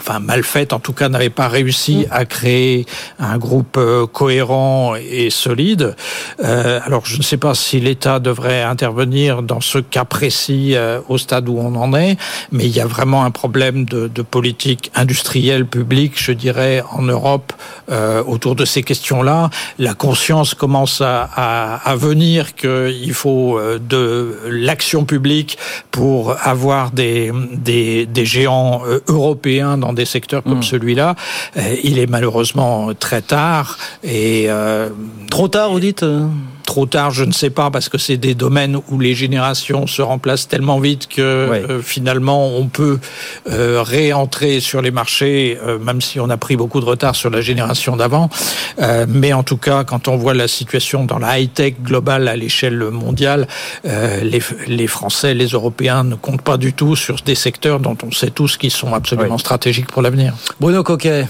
[0.00, 2.86] enfin mal faite, en tout cas n'avait pas réussi à créer
[3.18, 5.94] un groupe euh, cohérent et solide.
[6.42, 11.00] Euh, alors je ne sais pas si l'État devrait intervenir dans ce cas précis euh,
[11.08, 12.16] au stade où on en est,
[12.50, 17.02] mais il y a vraiment un problème de, de politique industrielle publique, je dirais, en
[17.02, 17.52] Europe
[17.90, 19.50] euh, autour de ces questions-là.
[19.78, 25.58] La conscience commence à, à, à venir qu'il faut euh, de l'action publique
[25.90, 30.62] pour avoir des, des, des géants européens dans des secteurs comme mmh.
[30.62, 31.14] celui-là,
[31.56, 34.88] euh, il est malheureusement très tard et euh,
[35.30, 36.26] trop tard, vous dites euh
[36.70, 40.02] trop tard, je ne sais pas, parce que c'est des domaines où les générations se
[40.02, 41.64] remplacent tellement vite que ouais.
[41.68, 43.00] euh, finalement on peut
[43.48, 47.28] euh, réentrer sur les marchés, euh, même si on a pris beaucoup de retard sur
[47.28, 48.30] la génération d'avant.
[48.78, 52.36] Euh, mais en tout cas, quand on voit la situation dans la high-tech globale à
[52.36, 53.48] l'échelle mondiale,
[53.84, 57.98] euh, les, les, Français, les Européens ne comptent pas du tout sur des secteurs dont
[58.04, 59.40] on sait tous qu'ils sont absolument ouais.
[59.40, 60.34] stratégiques pour l'avenir.
[60.60, 61.26] Bruno Coquet.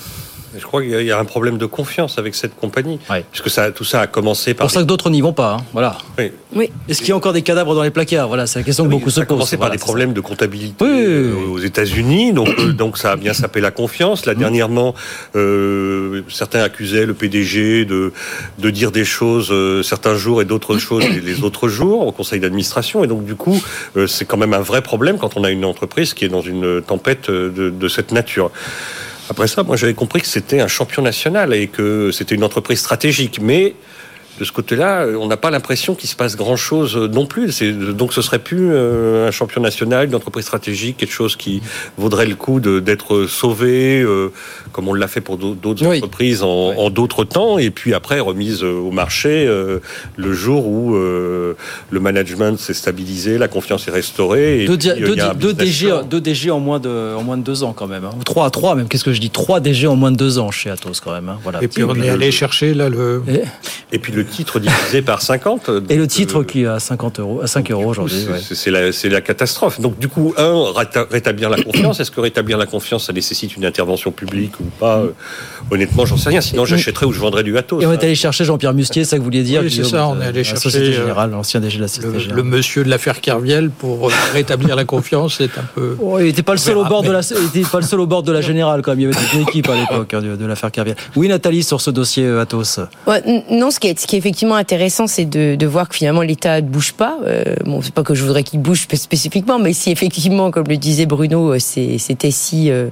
[0.57, 3.19] Je crois qu'il y a un problème de confiance avec cette compagnie, oui.
[3.31, 4.67] puisque ça, tout ça a commencé par.
[4.67, 5.65] Pour ça que d'autres n'y vont pas, hein.
[5.73, 5.99] voilà.
[6.19, 6.33] Oui.
[6.57, 6.71] oui.
[6.89, 8.27] Est-ce qu'il y a encore des cadavres dans les placards?
[8.27, 9.21] Voilà, c'est la question que oui, beaucoup se posent.
[9.21, 10.15] Ça a commencé voilà, par des problèmes ça.
[10.15, 14.27] de comptabilité oui, aux États-Unis, donc euh, donc ça a bien sapé la confiance.
[14.27, 14.39] Là, mmh.
[14.39, 14.95] dernièrement,
[15.37, 18.13] euh, certains accusaient le PDG de
[18.59, 22.13] de dire des choses euh, certains jours et d'autres choses les, les, autres jours au
[22.13, 23.63] conseil d'administration, et donc du coup,
[23.97, 26.41] euh, c'est quand même un vrai problème quand on a une entreprise qui est dans
[26.41, 28.51] une tempête de, de cette nature.
[29.31, 32.81] Après ça, moi j'avais compris que c'était un champion national et que c'était une entreprise
[32.81, 33.39] stratégique.
[33.41, 33.77] Mais
[34.39, 37.63] de ce côté-là, on n'a pas l'impression qu'il se passe grand-chose non plus.
[37.95, 41.63] Donc ce serait plus euh, un champion national, une entreprise stratégique, quelque chose qui
[41.99, 44.33] vaudrait le coup d'être sauvé, euh,
[44.73, 45.99] comme on l'a fait pour d'autres oui.
[45.99, 46.75] entreprises en, oui.
[46.79, 49.81] en d'autres temps, et puis après remise au marché euh,
[50.17, 51.55] le jour où euh,
[51.91, 54.65] le management s'est stabilisé, la confiance est restaurée.
[54.65, 57.63] Et deux, puis, deux, deux DG, deux DG en moins de en moins de deux
[57.63, 58.15] ans quand même, hein.
[58.19, 58.89] ou trois à trois même.
[58.89, 59.31] Qu'est-ce que je dis?
[59.31, 61.29] Trois DG en moins de deux ans chez Atos quand même.
[61.29, 61.39] Hein.
[61.43, 61.63] Voilà.
[61.63, 63.23] Et puis on est allé chercher là le.
[63.29, 63.43] Et,
[63.97, 65.71] et puis le titre divisé par 50.
[65.89, 68.27] Et le titre euh, qui est à 50 euros, à 5 euros aujourd'hui.
[68.41, 68.93] C'est ouais.
[68.93, 69.81] la, la, catastrophe.
[69.81, 70.73] Donc du coup, un,
[71.11, 72.01] rétablir la confiance.
[72.01, 75.11] Est-ce que rétablir la confiance, ça nécessite une intervention publique ou pas euh,
[75.71, 76.41] Honnêtement, j'en sais rien.
[76.41, 77.83] Sinon, j'achèterais ou je vendrais du Atos.
[77.83, 80.07] Et on est allé chercher Jean-Pierre Mustier, ça que vous vouliez dire Oui, c'est ça.
[80.07, 82.37] On est allé chercher Société Générale, l'ancien DG de la Société le, Générale.
[82.37, 85.37] le monsieur de l'affaire Kerviel pour rétablir la confiance.
[85.39, 85.97] C'est un peu.
[86.01, 88.01] Oh, il n'était pas le seul au bord de la, il était pas le seul
[88.01, 89.01] au bord de la Générale quand même.
[89.01, 90.97] Il y avait toute une équipe à l'époque hein, de, de l'affaire Kerviel.
[91.17, 92.81] Oui, Nathalie, sur ce dossier Atos.
[93.07, 95.95] Ouais, non, ce qui est, ce qui est effectivement intéressant, c'est de, de, voir que
[95.95, 97.17] finalement l'État ne bouge pas.
[97.25, 100.77] Euh, bon, c'est pas que je voudrais qu'il bouge spécifiquement, mais si effectivement, comme le
[100.79, 102.89] disait Bruno, c'était si euh,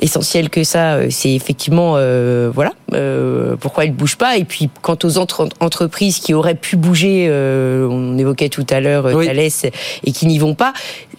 [0.00, 4.36] essentiel que ça, c'est effectivement euh, voilà euh, pourquoi il bouge pas.
[4.36, 8.80] Et puis quant aux entre entreprises qui auraient pu bouger, euh, on évoquait tout à
[8.80, 9.26] l'heure oui.
[9.26, 9.70] Thales
[10.04, 10.72] et qui n'y vont pas.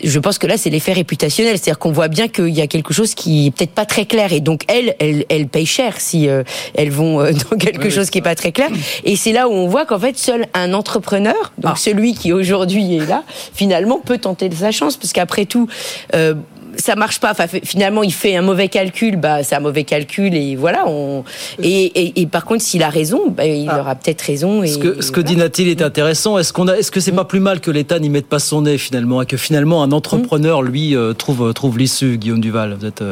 [0.03, 2.93] Je pense que là c'est l'effet réputationnel, c'est-à-dire qu'on voit bien qu'il y a quelque
[2.93, 6.27] chose qui est peut-être pas très clair et donc elles, elles, elles payent cher si
[6.27, 6.43] euh,
[6.75, 8.69] elles vont dans quelque oui, chose qui est pas très clair.
[9.03, 11.77] Et c'est là où on voit qu'en fait seul un entrepreneur, donc ah.
[11.77, 15.67] celui qui aujourd'hui est là, finalement peut tenter de sa chance, parce qu'après tout,
[16.15, 16.35] euh,
[16.77, 17.31] ça marche pas.
[17.31, 19.15] Enfin, finalement, il fait un mauvais calcul.
[19.17, 20.87] Bah, c'est un mauvais calcul et voilà.
[20.87, 21.23] On...
[21.61, 23.81] Et, et, et par contre, s'il a raison, bah, il ah.
[23.81, 24.63] aura peut-être raison.
[24.63, 26.37] Et, ce que, ce que dit Nathalie est intéressant.
[26.37, 28.61] Est-ce qu'on a, est-ce que c'est pas plus mal que l'État n'y mette pas son
[28.61, 32.75] nez finalement et que finalement un entrepreneur lui euh, trouve trouve l'issue, Guillaume Duval?
[32.79, 33.03] Vous êtes.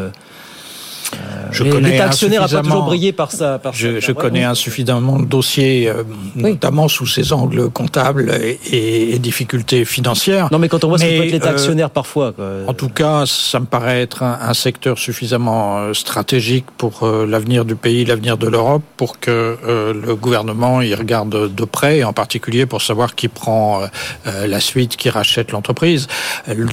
[1.14, 1.48] Euh...
[1.52, 3.60] je L'État actionnaire n'a pas toujours brillé par ça.
[3.60, 6.04] Par je, je connais insuffisamment de dossiers, euh,
[6.36, 10.50] notamment sous ses angles comptables et, et, difficultés financières.
[10.52, 12.32] Non, mais quand on voit ce que peut être l'État euh, actionnaire parfois.
[12.32, 12.46] Quoi.
[12.68, 17.66] En tout cas, ça me paraît être un, un secteur suffisamment euh, stratégique pour l'avenir
[17.66, 22.66] du pays, l'avenir de l'Europe, pour que le gouvernement y regarde de près, en particulier
[22.66, 23.82] pour savoir qui prend
[24.26, 26.08] la suite, qui rachète l'entreprise.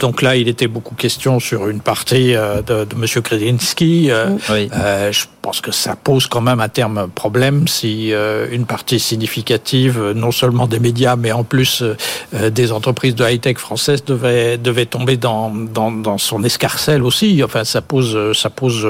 [0.00, 3.22] Donc là, il était beaucoup question sur une partie de, de M.
[3.22, 4.10] Kredinsky.
[4.50, 4.68] Oui.
[4.72, 9.00] Euh, je pense que ça pose quand même à terme problème si euh, une partie
[9.00, 14.58] significative, non seulement des médias, mais en plus euh, des entreprises de high-tech françaises devait,
[14.58, 17.42] devait tomber dans, dans, dans, son escarcelle aussi.
[17.42, 18.86] Enfin, ça pose, ça pose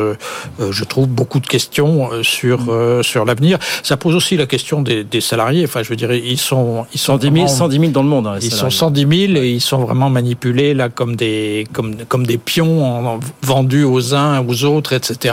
[0.59, 2.61] je trouve, beaucoup de questions sur,
[3.03, 3.59] sur l'avenir.
[3.83, 5.65] Ça pose aussi la question des, des, salariés.
[5.65, 6.87] Enfin, je veux dire, ils sont...
[6.95, 8.27] Ils sont 110 000, 110 000 dans le monde.
[8.27, 12.27] Hein, ils sont 110 000 et ils sont vraiment manipulés là comme des, comme, comme
[12.27, 15.28] des pions vendus aux uns, aux autres, etc.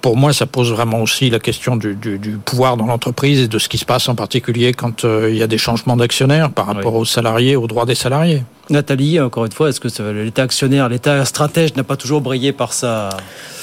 [0.00, 3.48] Pour moi, ça pose vraiment aussi la question du, du, du pouvoir dans l'entreprise et
[3.48, 6.50] de ce qui se passe en particulier quand euh, il y a des changements d'actionnaires
[6.50, 8.42] par rapport aux salariés, aux droits des salariés.
[8.70, 12.72] Nathalie, encore une fois, est-ce que l'État actionnaire, l'État stratège n'a pas toujours brillé par
[12.72, 13.10] sa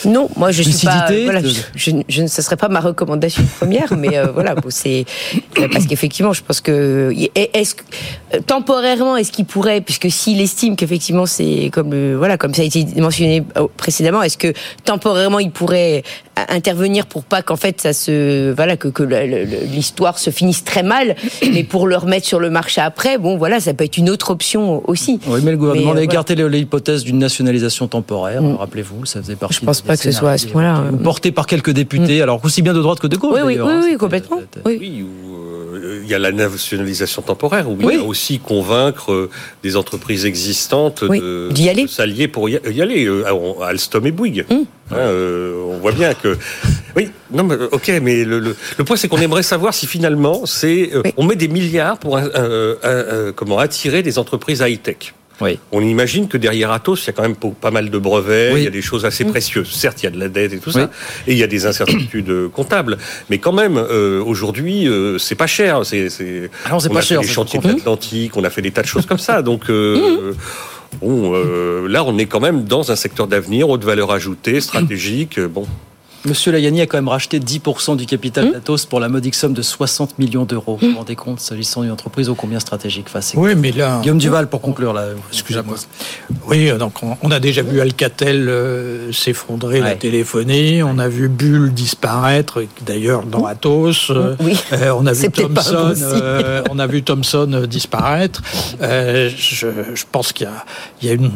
[0.05, 1.07] non, moi je suis pas.
[1.23, 1.41] Voilà,
[1.75, 5.05] je, je, ce serait pas ma recommandation première, mais euh, voilà, bon, c'est
[5.57, 7.75] euh, parce qu'effectivement, je pense que est-ce
[8.45, 12.85] temporairement, est-ce qu'il pourrait, puisque s'il estime qu'effectivement c'est comme voilà, comme ça a été
[12.99, 13.43] mentionné
[13.77, 16.03] précédemment, est-ce que temporairement il pourrait
[16.49, 21.15] intervenir pour pas qu'en fait ça se voilà que, que l'histoire se finisse très mal,
[21.53, 24.31] mais pour le remettre sur le marché après, bon voilà, ça peut être une autre
[24.31, 25.19] option aussi.
[25.27, 28.41] Oui, mais le gouvernement a écarté l'hypothèse d'une nationalisation temporaire.
[28.41, 28.55] Mm.
[28.55, 29.55] Rappelez-vous, ça faisait partie.
[29.55, 30.81] Je pense pas que ce soit à ce point-là.
[30.81, 32.23] Euh, porté par quelques députés, mm.
[32.23, 33.39] alors aussi bien de droite que de gauche.
[33.43, 34.37] Oui, oui, oui, oui, complètement.
[34.65, 34.77] Oui.
[34.79, 35.64] oui euh,
[36.03, 39.29] il y a la nationalisation temporaire, où il y a aussi convaincre euh,
[39.63, 41.49] des entreprises existantes de,
[41.87, 43.09] s'allier pour y aller.
[43.61, 44.45] Alstom et Bouygues.
[44.49, 44.63] Mm.
[44.91, 45.09] Hein,
[45.67, 46.37] on voit bien que.
[46.95, 50.91] Oui, non, mais, ok, mais le, le, point c'est qu'on aimerait savoir si finalement c'est
[51.17, 52.19] on met des milliards pour
[53.35, 55.13] comment attirer des entreprises high tech.
[55.41, 55.59] Oui.
[55.71, 58.63] On imagine que derrière Atos, il y a quand même pas mal de brevets, il
[58.63, 59.29] y a des choses assez mm.
[59.31, 59.71] précieuses.
[59.71, 60.89] Certes, il y a de la dette et tout ça,
[61.27, 62.97] et il y a des incertitudes euh, comptables.
[63.29, 65.85] Mais quand même, euh, aujourd'hui, euh, c'est pas cher.
[65.85, 67.21] C'est, c'est, ah c'est pas a cher.
[67.21, 69.41] Fait les chantiers de l'Atlantique, on a fait des tas de choses comme ça.
[69.41, 70.99] Donc, euh, mm.
[71.01, 75.39] bon, là, on est quand même dans un secteur d'avenir, haute valeur ajoutée, stratégique.
[75.39, 75.67] Bon.
[76.25, 78.51] Monsieur Layani a quand même racheté 10% du capital mmh.
[78.53, 80.77] d'Atos pour la modique somme de 60 millions d'euros.
[80.81, 83.99] Vous vous rendez compte, s'agissant d'une entreprise ô combien stratégique face Oui, mais là.
[84.01, 85.09] Guillaume Duval, pour conclure, là.
[85.31, 85.75] Excusez-moi.
[86.47, 90.81] Oui, donc on a déjà vu Alcatel euh, s'effondrer, la téléphonie.
[90.83, 94.11] On a vu Bull disparaître, d'ailleurs, dans Atos.
[94.39, 94.57] Oui.
[94.73, 98.41] Euh, on, a vu Thomson, euh, on a vu Thomson disparaître.
[98.81, 100.47] Je, je, pense qu'il
[101.01, 101.31] y, y a une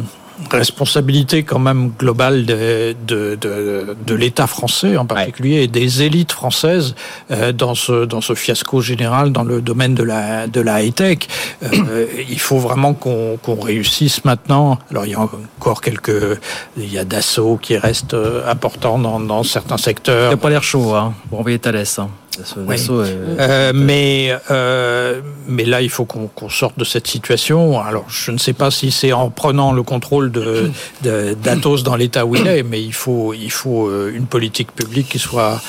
[0.51, 6.31] responsabilité quand même globale de, de, de, de l'État français en particulier et des élites
[6.31, 6.95] françaises
[7.31, 10.93] euh, dans ce dans ce fiasco général dans le domaine de la de la high
[10.93, 11.19] tech.
[11.63, 14.79] Euh, il faut vraiment qu'on qu'on réussisse maintenant.
[14.91, 16.39] Alors il y a encore quelques
[16.77, 20.25] il y a Dassault qui reste euh, important dans, dans certains secteurs.
[20.25, 21.99] Il n'y a pas l'air chaud hein, pour envoyer Thalès.
[21.99, 22.09] Hein.
[22.37, 27.81] Euh, mais euh, mais là, il faut qu'on sorte de cette situation.
[27.81, 32.25] Alors, je ne sais pas si c'est en prenant le contrôle de d'Atos dans l'état
[32.25, 35.61] où il est, mais il faut il faut euh, une politique publique qui soit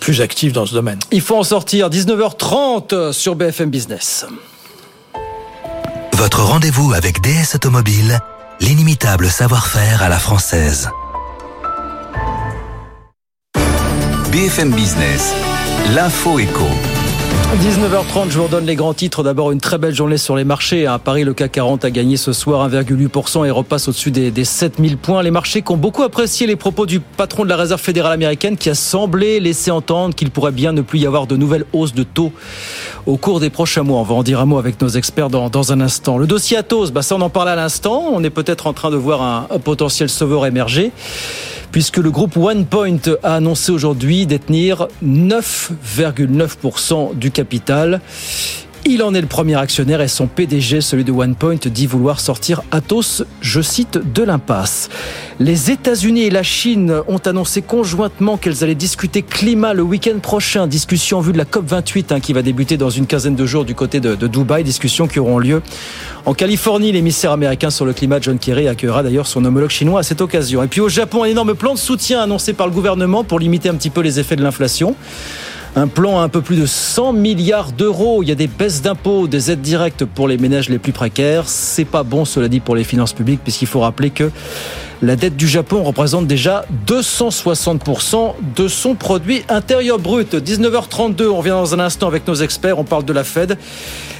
[0.00, 0.98] plus active dans ce domaine.
[1.10, 1.90] Il faut en sortir.
[1.90, 4.26] 19h30 sur BFM Business.
[6.14, 8.20] Votre rendez-vous avec DS Automobile,
[8.60, 10.88] l'inimitable savoir-faire à la française.
[14.30, 15.32] BFM Business.
[15.92, 16.64] L'info éco.
[17.60, 19.22] 19h30, je vous redonne les grands titres.
[19.22, 20.86] D'abord, une très belle journée sur les marchés.
[20.86, 24.44] À Paris, le CAC 40 a gagné ce soir 1,8% et repasse au-dessus des, des
[24.44, 25.22] 7000 points.
[25.22, 28.56] Les marchés qui ont beaucoup apprécié les propos du patron de la Réserve fédérale américaine
[28.56, 31.94] qui a semblé laisser entendre qu'il pourrait bien ne plus y avoir de nouvelles hausses
[31.94, 32.32] de taux
[33.06, 34.00] au cours des prochains mois.
[34.00, 36.16] On va en dire un mot avec nos experts dans, dans un instant.
[36.16, 38.06] Le dossier Atos, bah ça on en parle à l'instant.
[38.10, 40.92] On est peut-être en train de voir un, un potentiel sauveur émerger
[41.74, 48.00] puisque le groupe OnePoint a annoncé aujourd'hui détenir 9,9% du capital.
[48.86, 52.62] Il en est le premier actionnaire et son PDG, celui de OnePoint, dit vouloir sortir
[52.70, 54.90] Atos, je cite, de l'impasse.
[55.40, 60.66] Les États-Unis et la Chine ont annoncé conjointement qu'elles allaient discuter climat le week-end prochain.
[60.66, 63.64] Discussion en vue de la COP28 hein, qui va débuter dans une quinzaine de jours
[63.64, 64.64] du côté de, de Dubaï.
[64.64, 65.62] Discussions qui auront lieu
[66.26, 66.92] en Californie.
[66.92, 70.62] L'émissaire américain sur le climat, John Kerry, accueillera d'ailleurs son homologue chinois à cette occasion.
[70.62, 73.70] Et puis au Japon, un énorme plan de soutien annoncé par le gouvernement pour limiter
[73.70, 74.94] un petit peu les effets de l'inflation.
[75.76, 78.22] Un plan à un peu plus de 100 milliards d'euros.
[78.22, 81.48] Il y a des baisses d'impôts, des aides directes pour les ménages les plus précaires.
[81.48, 84.30] C'est pas bon, cela dit, pour les finances publiques, puisqu'il faut rappeler que
[85.02, 90.34] La dette du Japon représente déjà 260% de son produit intérieur brut.
[90.34, 93.58] 19h32, on revient dans un instant avec nos experts, on parle de la Fed.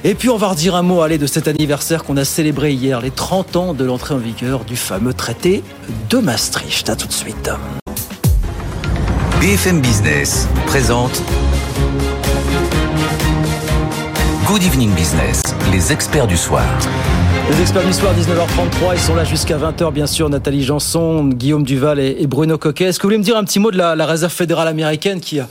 [0.03, 3.01] Et puis on va redire un mot aller de cet anniversaire qu'on a célébré hier,
[3.01, 5.63] les 30 ans de l'entrée en vigueur du fameux traité
[6.11, 6.91] de Maastricht.
[6.91, 7.51] À tout de suite.
[9.45, 11.23] BFM Business présente
[14.47, 16.65] Good Evening Business, les experts du soir.
[17.51, 20.31] Les experts du soir, 19h33, ils sont là jusqu'à 20h, bien sûr.
[20.31, 22.85] Nathalie Janson, Guillaume Duval et, Bruno Coquet.
[22.85, 25.41] Est-ce que vous voulez me dire un petit mot de la, Réserve fédérale américaine qui
[25.41, 25.49] a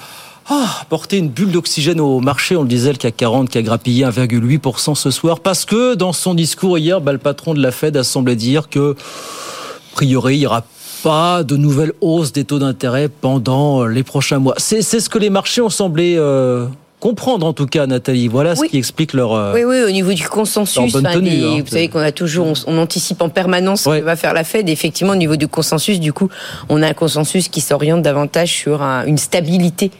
[0.50, 2.56] ah, apporté une bulle d'oxygène au marché?
[2.56, 5.40] On le disait, le CAC 40 qui a grappillé 1,8% ce soir.
[5.40, 8.70] Parce que dans son discours hier, bah, le patron de la Fed a semblé dire
[8.70, 10.64] que, a priori, il y aura
[11.04, 14.56] pas de nouvelles hausses des taux d'intérêt pendant les prochains mois.
[14.58, 16.66] C'est ce que les marchés ont semblé euh,
[17.04, 18.30] comprendre en tout cas, Nathalie.
[18.30, 19.34] Voilà ce qui explique leur.
[19.34, 20.94] Euh, oui, oui, au niveau du consensus.
[20.94, 24.34] tenue, hein, vous savez qu'on a toujours, on, anticipe en permanence ce que va faire
[24.34, 24.70] la Fed.
[24.70, 26.30] effectivement, au niveau du consensus, du coup,
[26.70, 29.92] on a un consensus qui s'oriente davantage sur une stabilité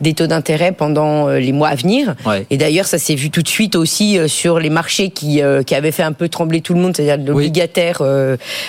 [0.00, 2.16] des taux d'intérêt pendant euh, les mois à venir.
[2.50, 5.74] Et d'ailleurs, ça s'est vu tout de suite aussi euh, sur les marchés qui, qui
[5.76, 8.02] avaient fait un peu trembler tout le monde, c'est-à-dire l'obligataire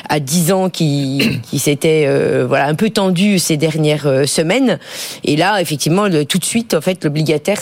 [0.08, 2.08] à 10 ans qui, qui s'était
[2.48, 4.78] voilà un peu tendu ces dernières semaines.
[5.24, 7.60] Et là, effectivement, tout de suite, en fait, l'obligataire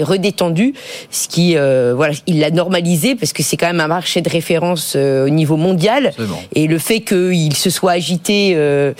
[0.00, 0.74] redétendu,
[1.10, 4.28] ce qui, euh, voilà, il l'a normalisé parce que c'est quand même un marché de
[4.28, 6.12] référence euh, au niveau mondial.
[6.54, 8.92] Et le fait qu'il se soit agité, euh,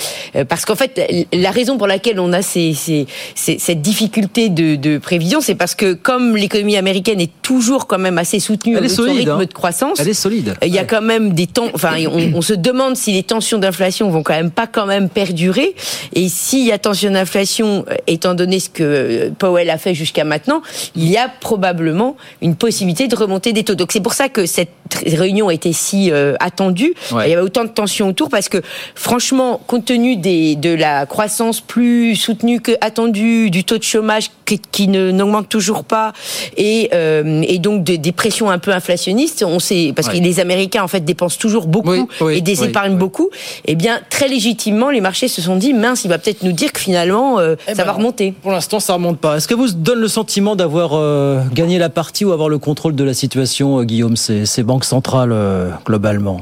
[0.49, 1.01] parce qu'en fait,
[1.33, 5.75] la raison pour laquelle on a ces, ces, cette difficulté de, de prévision, c'est parce
[5.75, 9.39] que comme l'économie américaine est toujours quand même assez soutenue Elle son rythme hein.
[9.39, 10.55] de croissance, elle est solide.
[10.63, 13.59] Il y a quand même des temps, enfin, on, on se demande si les tensions
[13.59, 15.75] d'inflation vont quand même pas quand même perdurer.
[16.15, 20.36] Et s'il y a tension d'inflation, étant donné ce que Powell a fait jusqu'à maintenant
[20.37, 20.61] maintenant,
[20.95, 23.75] il y a probablement une possibilité de remonter des taux.
[23.75, 24.69] Donc c'est pour ça que cette
[25.07, 26.95] réunion était si euh, attendue.
[27.11, 28.59] Il y avait autant de tensions autour parce que
[28.95, 34.31] franchement, compte tenu des, de la croissance plus soutenue que attendue, du taux de chômage
[34.45, 36.13] qui, ne n'augmente toujours pas
[36.57, 40.83] et, euh, et donc des pressions un peu inflationnistes, on sait parce que les Américains
[40.83, 43.31] en fait dépensent toujours beaucoup et désépargnent beaucoup.
[43.65, 46.73] Eh bien, très légitimement, les marchés se sont dit mince, il va peut-être nous dire
[46.73, 48.33] que finalement euh, eh ça va ben, remonter.
[48.43, 49.37] Pour l'instant, ça remonte pas.
[49.37, 50.26] Est-ce que vous donne le sentiment
[50.57, 54.45] d'avoir euh, gagné la partie ou avoir le contrôle de la situation, euh, Guillaume, ces,
[54.45, 56.41] ces banques centrales euh, globalement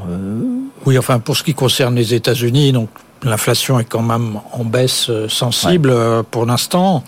[0.87, 2.89] Oui, enfin, pour ce qui concerne les États-Unis, donc
[3.23, 5.95] l'inflation est quand même en baisse sensible
[6.31, 7.05] pour l'instant.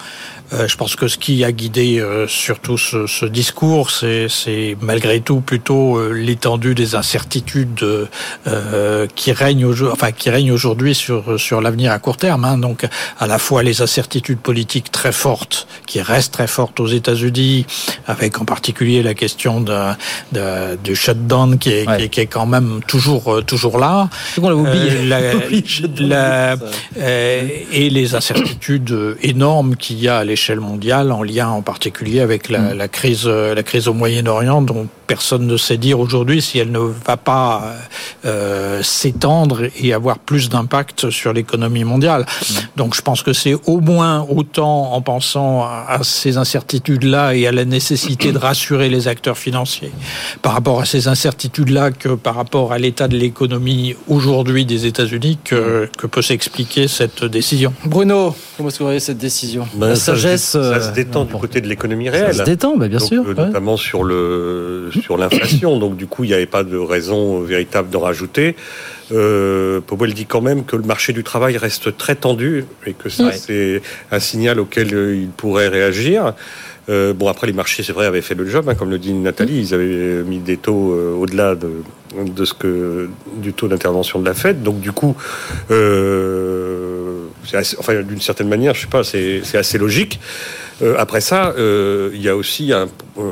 [0.53, 5.21] Euh, je pense que ce qui a guidé euh, surtout ce, ce discours, c'est malgré
[5.21, 7.85] tout plutôt euh, l'étendue des incertitudes
[9.15, 12.45] qui règnent enfin qui règnent aujourd'hui sur sur l'avenir à court terme.
[12.45, 12.59] Hein.
[12.59, 12.87] Donc
[13.19, 17.67] à la fois les incertitudes politiques très fortes qui restent très fortes aux États-Unis,
[18.07, 19.77] avec en particulier la question de,
[20.33, 24.09] de du shutdown qui est, qui, est, quand même toujours toujours là.
[24.41, 25.03] On oublié.
[25.99, 26.57] La,
[26.97, 32.51] et les incertitudes énormes qu'il y a à l'échelle mondiale, en lien en particulier avec
[32.51, 32.77] la, mm.
[32.77, 36.79] la crise, la crise au Moyen-Orient, dont personne ne sait dire aujourd'hui si elle ne
[36.79, 37.75] va pas
[38.25, 42.23] euh, s'étendre et avoir plus d'impact sur l'économie mondiale.
[42.23, 42.55] Mm.
[42.77, 47.53] Donc je pense que c'est au moins autant en pensant à, ces incertitudes-là et à
[47.53, 49.92] la nécessité de rassurer les acteurs financiers
[50.42, 55.38] par rapport à ces incertitudes-là que par rapport à l'état de l'économie aujourd'hui des États-Unis
[55.45, 57.73] que, que peut s'expliquer cette décision.
[57.85, 59.66] Bruno, comment est-ce que vous voyez cette décision?
[59.75, 60.53] Ben, La sagesse.
[60.53, 62.35] Ça, se détend du côté de l'économie réelle.
[62.35, 63.25] Ça se détend, ben, bien sûr.
[63.27, 65.79] Euh, notamment sur le sur l'inflation.
[65.79, 68.57] Donc du coup, il n'y avait pas de raison véritable d'en rajouter.
[69.13, 73.09] Euh, Powell dit quand même que le marché du travail reste très tendu et que
[73.09, 73.81] ça, c'est
[74.11, 76.35] un signal auquel euh, il pourrait réagir.
[76.89, 79.13] Euh, bon, après, les marchés, c'est vrai, avaient fait le job, hein, comme le dit
[79.13, 79.59] Nathalie.
[79.59, 81.71] Ils avaient mis des taux euh, au-delà de,
[82.25, 84.63] de, ce que du taux d'intervention de la Fed.
[84.63, 85.17] Donc, du coup,
[85.71, 87.25] euh,
[87.79, 90.21] enfin, d'une certaine manière, je sais pas, c'est assez logique.
[90.83, 92.87] Euh, après ça, euh, il y a aussi un, euh,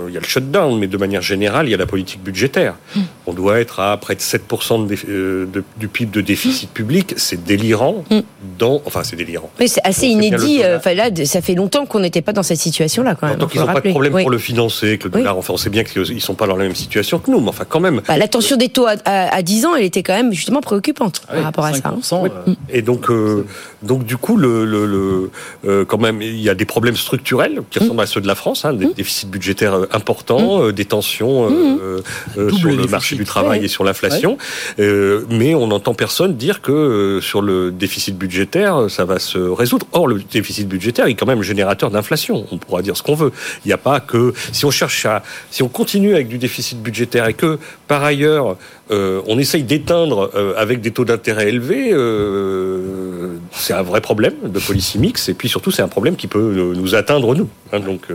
[0.09, 2.75] il y a le shutdown, mais de manière générale, il y a la politique budgétaire.
[2.95, 3.03] Hmm.
[3.27, 7.15] On doit être à près de 7% de, de, du PIB de déficit public.
[7.17, 8.05] C'est délirant.
[8.11, 8.21] Hmm.
[8.59, 9.51] Dans, enfin, c'est délirant.
[9.59, 10.61] Mais c'est assez inédit.
[10.77, 13.39] Enfin là, ça fait longtemps qu'on n'était pas dans cette situation-là, quand même.
[13.39, 15.71] Tant qu'ils n'ont pas de problème pour le financer, que le dollar, enfin, on sait
[15.71, 18.01] bien qu'ils ne sont pas dans la même situation que nous, mais enfin, quand même.
[18.07, 21.23] Bah, la tension des taux à, à, 10 ans, elle était quand même justement préoccupante
[21.29, 21.93] ah par rapport à ça.
[22.13, 22.55] Hein.
[22.71, 23.09] Et donc,
[23.83, 24.87] donc du coup, le, le,
[25.63, 28.35] le quand même, il y a des problèmes structurels qui ressemblent à ceux de la
[28.35, 28.93] France, hein, des mmh.
[28.95, 30.63] déficits budgétaires euh, importants, mmh.
[30.63, 32.01] euh, des tensions euh,
[32.37, 32.51] mmh.
[32.53, 34.39] sur le marché marché du travail et sur l'inflation.
[34.79, 39.87] mais on n'entend personne dire que sur le déficit budgétaire, ça va se résoudre.
[39.93, 42.47] Or, le déficit budgétaire est quand même générateur d'inflation.
[42.53, 43.33] On pourra dire ce qu'on veut.
[43.65, 46.81] Il n'y a pas que si on cherche à, si on continue avec du déficit
[46.81, 47.59] budgétaire et que
[47.89, 48.57] par ailleurs
[48.91, 54.35] euh, on essaye d'éteindre euh, avec des taux d'intérêt élevés, euh, c'est un vrai problème
[54.45, 57.49] de policy mix, et puis surtout c'est un problème qui peut nous atteindre nous.
[57.73, 58.09] Hein, donc,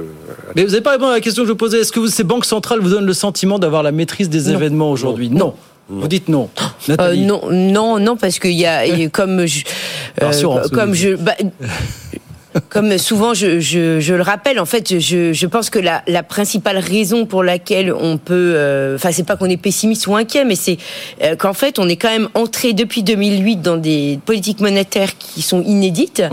[0.56, 1.80] Mais vous n'avez pas répondu à la question que je vous posais.
[1.80, 5.30] Est-ce que ces banques centrales vous donnent le sentiment d'avoir la maîtrise des événements aujourd'hui?
[5.30, 5.56] Non.
[5.90, 6.50] Vous dites non.
[6.88, 9.64] non, non, non, parce qu'il y a, comme je,
[10.72, 11.34] comme je, bah,
[12.70, 16.24] comme souvent je, je, je, le rappelle, en fait, je, je pense que la, la,
[16.24, 20.46] principale raison pour laquelle on peut, euh, enfin, c'est pas qu'on est pessimiste ou inquiet,
[20.46, 20.78] mais c'est
[21.24, 25.42] euh, qu'en fait, on est quand même entré depuis 2008 dans des politiques monétaires qui
[25.42, 26.24] sont inédites,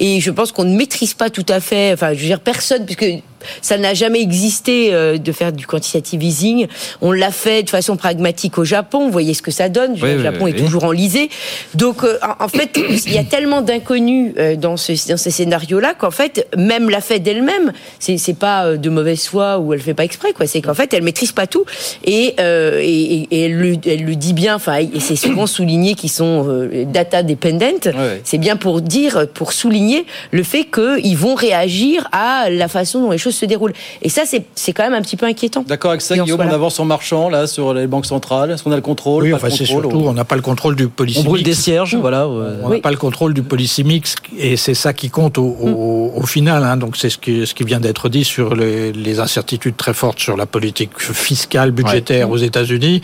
[0.00, 1.92] et je pense qu'on ne maîtrise pas tout à fait.
[1.92, 3.22] Enfin, je veux dire, personne, puisque
[3.62, 6.66] ça n'a jamais existé euh, de faire du quantitative easing.
[7.00, 9.06] On l'a fait de façon pragmatique au Japon.
[9.06, 9.96] Vous voyez ce que ça donne.
[9.98, 11.30] le Japon est toujours enlisé.
[11.74, 15.94] Donc, euh, en fait, il y a tellement d'inconnus euh, dans, ce, dans ces scénarios-là
[15.94, 19.94] qu'en fait, même la Fed elle-même, c'est, c'est pas de mauvaise foi ou elle fait
[19.94, 20.32] pas exprès.
[20.32, 20.46] Quoi.
[20.46, 21.64] C'est qu'en fait, elle maîtrise pas tout
[22.04, 24.56] et, et, et elle, le, elle, le, dit bien.
[24.56, 27.92] Enfin, et c'est souvent souligné qu'ils sont data dependent.
[28.24, 33.10] C'est bien pour dire, pour souligner le fait qu'ils vont réagir à la façon dont
[33.10, 33.72] les choses se déroule.
[34.02, 35.64] Et ça, c'est quand même un petit peu inquiétant.
[35.66, 38.50] D'accord avec ça, Guillaume, on avance en marchand là sur les banques centrales.
[38.50, 40.88] Est-ce qu'on a le contrôle Oui, enfin, c'est surtout, on n'a pas le contrôle du
[40.88, 42.26] policy On brûle des cierges, voilà.
[42.28, 46.26] On n'a pas le contrôle du policy mix, et c'est ça qui compte au, au,
[46.26, 46.64] final.
[46.64, 46.76] Hein.
[46.76, 50.18] Donc c'est ce qui, ce qui vient d'être dit sur les, les, incertitudes très fortes
[50.18, 53.02] sur la politique fiscale, budgétaire aux États-Unis.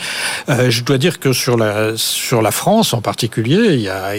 [0.49, 4.12] Euh, je dois dire que sur la sur la France en particulier, il y a,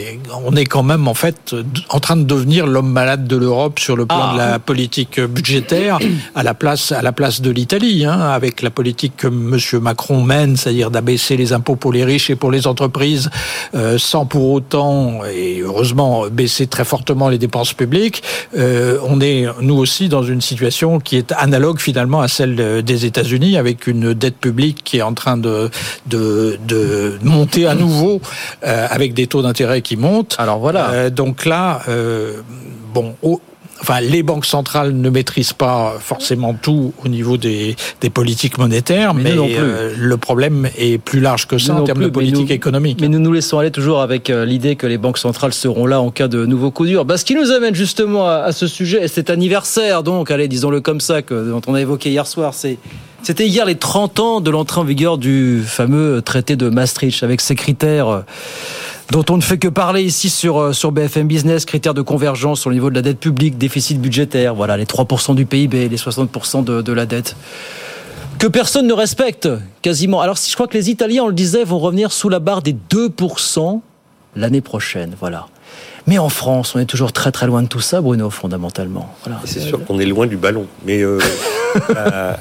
[0.45, 1.55] on est quand même en fait
[1.89, 4.33] en train de devenir l'homme malade de l'Europe sur le plan ah.
[4.33, 5.99] de la politique budgétaire
[6.35, 9.57] à la place, à la place de l'Italie, hein, avec la politique que M.
[9.81, 13.29] Macron mène, c'est-à-dire d'abaisser les impôts pour les riches et pour les entreprises,
[13.75, 18.23] euh, sans pour autant, et heureusement, baisser très fortement les dépenses publiques.
[18.57, 23.05] Euh, on est, nous aussi, dans une situation qui est analogue finalement à celle des
[23.05, 25.69] États-Unis, avec une dette publique qui est en train de,
[26.07, 28.21] de, de monter à nouveau,
[28.65, 30.35] euh, avec des taux d'intérêt qui montent.
[30.37, 31.09] Alors voilà.
[31.09, 31.81] donc là,
[32.93, 33.15] bon,
[33.81, 39.13] enfin, les banques centrales ne maîtrisent pas forcément tout au niveau des, des politiques monétaires,
[39.13, 42.99] mais, euh, le problème est plus large que ça en termes de politique économique.
[43.01, 45.99] Mais nous nous laissons aller toujours avec euh, l'idée que les banques centrales seront là
[46.01, 47.05] en cas de nouveau coup dur.
[47.05, 51.01] Bah, ce qui nous amène justement à, ce sujet, cet anniversaire, donc, allez, disons-le comme
[51.01, 52.77] ça, que, dont on a évoqué hier soir, c'est
[53.23, 57.39] c'était hier les 30 ans de l'entrée en vigueur du fameux traité de Maastricht avec
[57.39, 58.23] ses critères
[59.09, 62.67] dont on ne fait que parler ici sur, euh, sur BFM Business, critères de convergence
[62.67, 66.63] au niveau de la dette publique, déficit budgétaire, voilà, les 3% du PIB, les 60%
[66.63, 67.35] de, de la dette
[68.41, 69.47] que personne ne respecte
[69.83, 70.19] quasiment.
[70.19, 72.63] Alors si je crois que les Italiens, on le disait, vont revenir sous la barre
[72.63, 73.81] des 2%
[74.35, 75.45] l'année prochaine, voilà.
[76.07, 79.13] Mais en France, on est toujours très très loin de tout ça, Bruno, fondamentalement.
[79.23, 79.39] Voilà.
[79.45, 80.65] C'est sûr qu'on est loin du ballon.
[80.85, 81.19] Mais euh,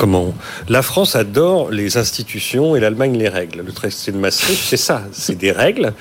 [0.00, 0.32] comment
[0.70, 3.60] La France adore les institutions et l'Allemagne les règles.
[3.60, 5.92] Le traité de Maastricht, c'est ça, c'est des règles.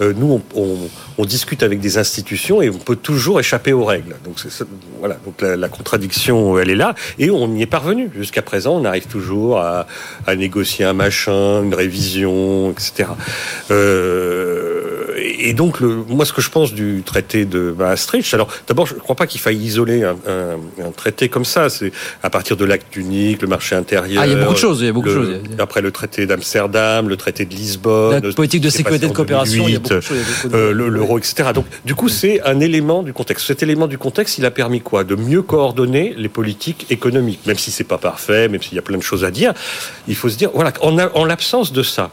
[0.00, 4.14] Euh, nous, on, discute avec des institutions et on peut toujours échapper aux règles.
[4.24, 4.36] Donc
[5.00, 8.10] voilà, donc la, contradiction, elle est là et on y est parvenu.
[8.14, 9.86] Jusqu'à présent, on arrive toujours à,
[10.36, 13.08] négocier un machin, une révision, etc.
[13.72, 14.96] Euh,
[15.38, 18.94] et donc, le, moi, ce que je pense du traité de Maastricht, alors d'abord, je
[18.94, 21.68] ne crois pas qu'il faille isoler un, traité comme ça.
[21.68, 21.92] C'est
[22.22, 24.22] à partir de l'acte unique, le marché intérieur.
[24.22, 24.80] Ah, il y a beaucoup de choses.
[24.80, 25.40] Il y a beaucoup de choses.
[25.58, 29.66] Après le traité d'Amsterdam, le traité de Lisbonne, la politique de sécurité et de coopération,
[29.66, 31.50] il y a euh, l'euro, etc.
[31.54, 33.46] Donc, du coup, c'est un élément du contexte.
[33.46, 35.04] Cet élément du contexte, il a permis quoi?
[35.04, 38.82] De mieux coordonner les politiques économiques, même si c'est pas parfait, même s'il y a
[38.82, 39.52] plein de choses à dire.
[40.08, 42.10] Il faut se dire, voilà, en l'absence de ça,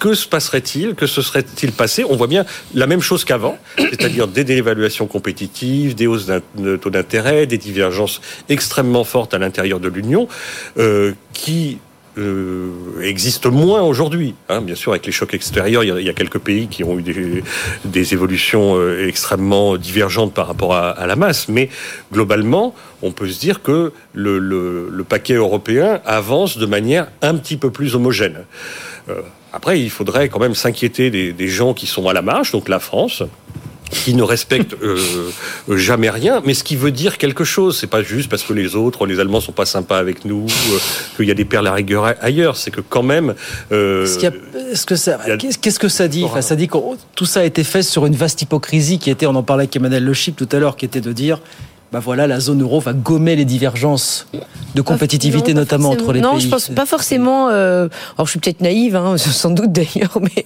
[0.00, 0.94] que se passerait-il?
[0.96, 2.04] Que se serait-il passé?
[2.08, 6.90] On voit bien la même chose qu'avant, c'est-à-dire des dévaluations compétitives, des hausses de taux
[6.90, 10.26] d'intérêt, des divergences extrêmement fortes à l'intérieur de l'Union,
[10.78, 11.78] euh, qui
[12.20, 14.34] euh, existent moins aujourd'hui.
[14.48, 14.60] Hein.
[14.60, 17.42] bien sûr, avec les chocs extérieurs, il y, a, quelques pays qui ont eu
[17.84, 21.68] des, évolutions euh, extrêmement divergentes par rapport à, la masse, mais
[22.12, 27.70] globalement, on peut se dire que le, paquet européen avance de manière un petit peu
[27.70, 28.44] plus homogène.
[29.52, 32.78] Après, il faudrait quand même s'inquiéter des, gens qui sont à la marge, donc la
[32.78, 33.22] France,
[33.90, 35.30] qui ne respectent euh,
[35.68, 37.78] jamais rien, mais ce qui veut dire quelque chose.
[37.78, 40.78] C'est pas juste parce que les autres, les Allemands sont pas sympas avec nous, euh,
[41.16, 42.56] qu'il y a des perles à rigueur ailleurs.
[42.56, 43.34] C'est que quand même.
[43.72, 46.24] Euh, Qu'est-ce que ça, qu'est-ce que ça dit?
[46.24, 46.78] Enfin, Ça dit que
[47.14, 49.76] tout ça a été fait sur une vaste hypocrisie qui était, on en parlait avec
[49.76, 51.40] Emmanuel Le Chip tout à l'heure, qui était de dire
[51.92, 54.28] bah voilà, la zone euro va gommer les divergences
[54.76, 56.30] de compétitivité, notamment entre les pays.
[56.30, 57.48] Non, je pense pas forcément.
[57.48, 60.44] Euh, alors, je suis peut-être naïve, hein, sans doute d'ailleurs, mais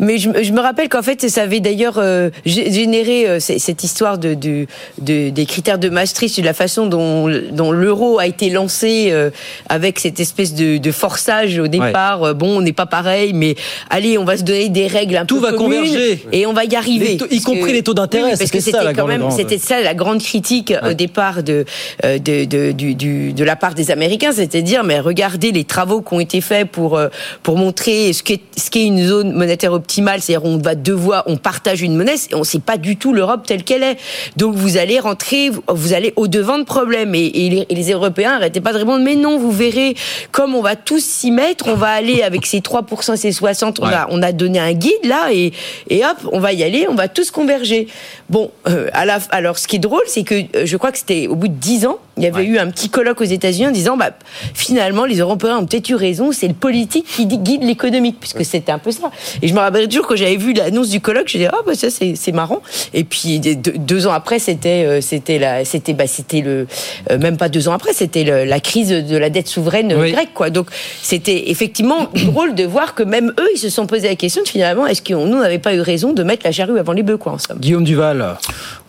[0.00, 4.16] mais je, je me rappelle qu'en fait, ça avait d'ailleurs euh, généré euh, cette histoire
[4.16, 4.66] de, de,
[5.02, 9.28] de, des critères de Maastricht, de la façon dont, dont l'euro a été lancé euh,
[9.68, 12.22] avec cette espèce de, de forçage au départ.
[12.22, 12.32] Ouais.
[12.32, 13.54] Bon, on n'est pas pareil, mais
[13.90, 16.64] allez, on va se donner des règles un Tout peu va converger et on va
[16.64, 18.32] y arriver, y compris les taux d'intérêt.
[18.32, 21.64] Oui, parce que c'était quand même, c'était ça la grande critique au départ de,
[22.02, 26.40] de, de, de la part des Américains, c'est-à-dire, mais regardez les travaux qui ont été
[26.40, 27.00] faits pour,
[27.42, 31.36] pour montrer ce qu'est ce qu'est une zone monétaire optimale, c'est-à-dire on va devoir, on
[31.36, 33.96] partage une monnaie, et on sait pas du tout l'Europe telle qu'elle est.
[34.36, 37.90] Donc vous allez rentrer, vous allez au devant de problèmes, et, et, les, et les,
[37.92, 39.94] Européens arrêtez pas de répondre, mais non, vous verrez,
[40.32, 43.86] comme on va tous s'y mettre, on va aller avec ces 3%, ces 60, on,
[43.86, 43.92] ouais.
[43.92, 45.52] a, on a donné un guide là, et,
[45.88, 47.86] et hop, on va y aller, on va tous converger.
[48.28, 50.98] Bon, euh, à la, alors ce qui est drôle, c'est que euh, je crois que
[50.98, 52.46] c'était au bout de 10 ans, il y avait ouais.
[52.46, 54.10] eu un petit colloque aux États-Unis en disant, bah,
[54.54, 58.72] finalement, les Européens ont peut-être eu raison, c'est le politique qui guide l'économique, puisque c'était
[58.72, 59.10] un peu ça.
[59.42, 61.74] Et je me rappelle toujours quand j'avais vu l'annonce du colloque, je disais, ah, bah,
[61.74, 62.62] ça, c'est marrant.
[62.94, 66.66] Et puis, deux, deux ans après, c'était, euh, c'était la, c'était, bah, c'était le,
[67.10, 70.12] euh, même pas deux ans après, c'était la crise de la dette souveraine oui.
[70.12, 70.50] grecque, quoi.
[70.50, 70.68] Donc,
[71.02, 74.48] c'était effectivement drôle de voir que même eux, ils se sont posé la question de
[74.48, 77.18] finalement, est-ce que nous n'avait pas eu raison de mettre la charrue avant les bœufs,
[77.18, 77.58] quoi, en somme?
[77.58, 78.36] Guillaume Duval.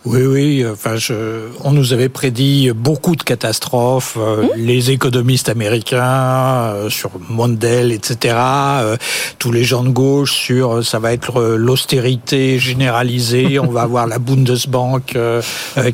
[0.04, 0.64] Oui, oui.
[0.66, 4.16] Enfin, je, on nous avait prédit beaucoup de catastrophes.
[4.18, 4.48] Euh, mmh.
[4.56, 8.36] Les économistes américains euh, sur Mondale, etc.
[8.38, 8.96] Euh,
[9.38, 13.58] tous les gens de gauche sur ça va être l'austérité généralisée.
[13.62, 15.16] on va avoir la Bundesbank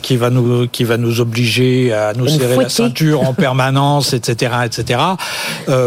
[0.03, 4.53] qui va nous qui va nous obliger à nous serrer la ceinture en permanence, etc.,
[4.65, 5.01] etc.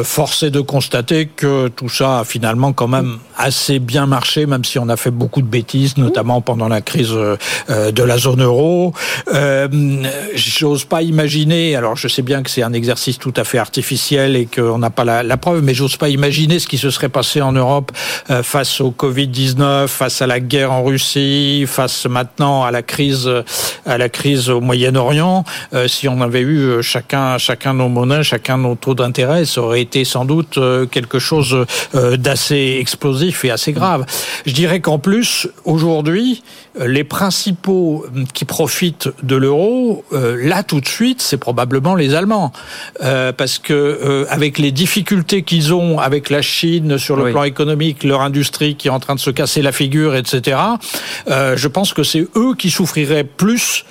[0.04, 4.66] force est de constater que tout ça a finalement quand même assez bien marché, même
[4.66, 8.94] si on a fait beaucoup de bêtises, notamment pendant la crise de la zone euro.
[10.36, 11.27] J'ose pas imaginer,
[11.76, 14.90] alors je sais bien que c'est un exercice tout à fait artificiel et qu'on n'a
[14.90, 17.92] pas la, preuve, mais j'ose pas imaginer ce qui se serait passé en Europe
[18.30, 23.30] euh, face au Covid-19, face à la guerre en Russie, face maintenant à la crise,
[23.86, 25.44] à la crise au Moyen-Orient.
[25.74, 29.82] Euh, si on avait eu chacun, chacun nos monnaies, chacun nos taux d'intérêt, ça aurait
[29.82, 30.60] été sans doute
[30.92, 34.06] quelque chose d'assez explosif et assez grave.
[34.46, 36.44] Je dirais qu'en plus, aujourd'hui,
[36.80, 42.51] les principaux qui profitent de l'euro, euh, là tout de suite, c'est probablement les Allemands,
[43.03, 47.32] euh, parce que euh, avec les difficultés qu'ils ont avec la Chine sur le oui.
[47.32, 50.57] plan économique, leur industrie qui est en train de se casser la figure, etc.
[51.28, 53.86] je pense que c'est eux qui souffriraient plus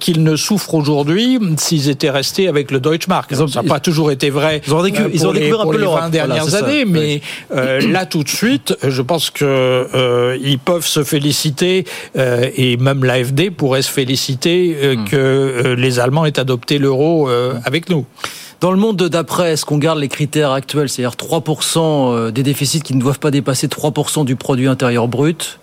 [0.00, 3.30] qu'ils ne souffrent aujourd'hui s'ils étaient restés avec le Deutschmark.
[3.38, 4.60] Ont, ça n'a pas toujours été vrai.
[4.66, 7.20] Ils ont, découvert, ils ont découvert un peu les 20 dernières voilà, années, mais
[7.54, 7.92] oui.
[7.92, 11.84] là tout de suite, je pense que ils peuvent se féliciter
[12.16, 15.04] et même l'AFD pourrait se féliciter euh, mmh.
[15.08, 18.04] que euh, les Allemands aient adopté l'euro euh, avec nous.
[18.60, 22.94] Dans le monde d'après, est-ce qu'on garde les critères actuels, c'est-à-dire 3% des déficits qui
[22.94, 25.60] ne doivent pas dépasser 3% du produit intérieur brut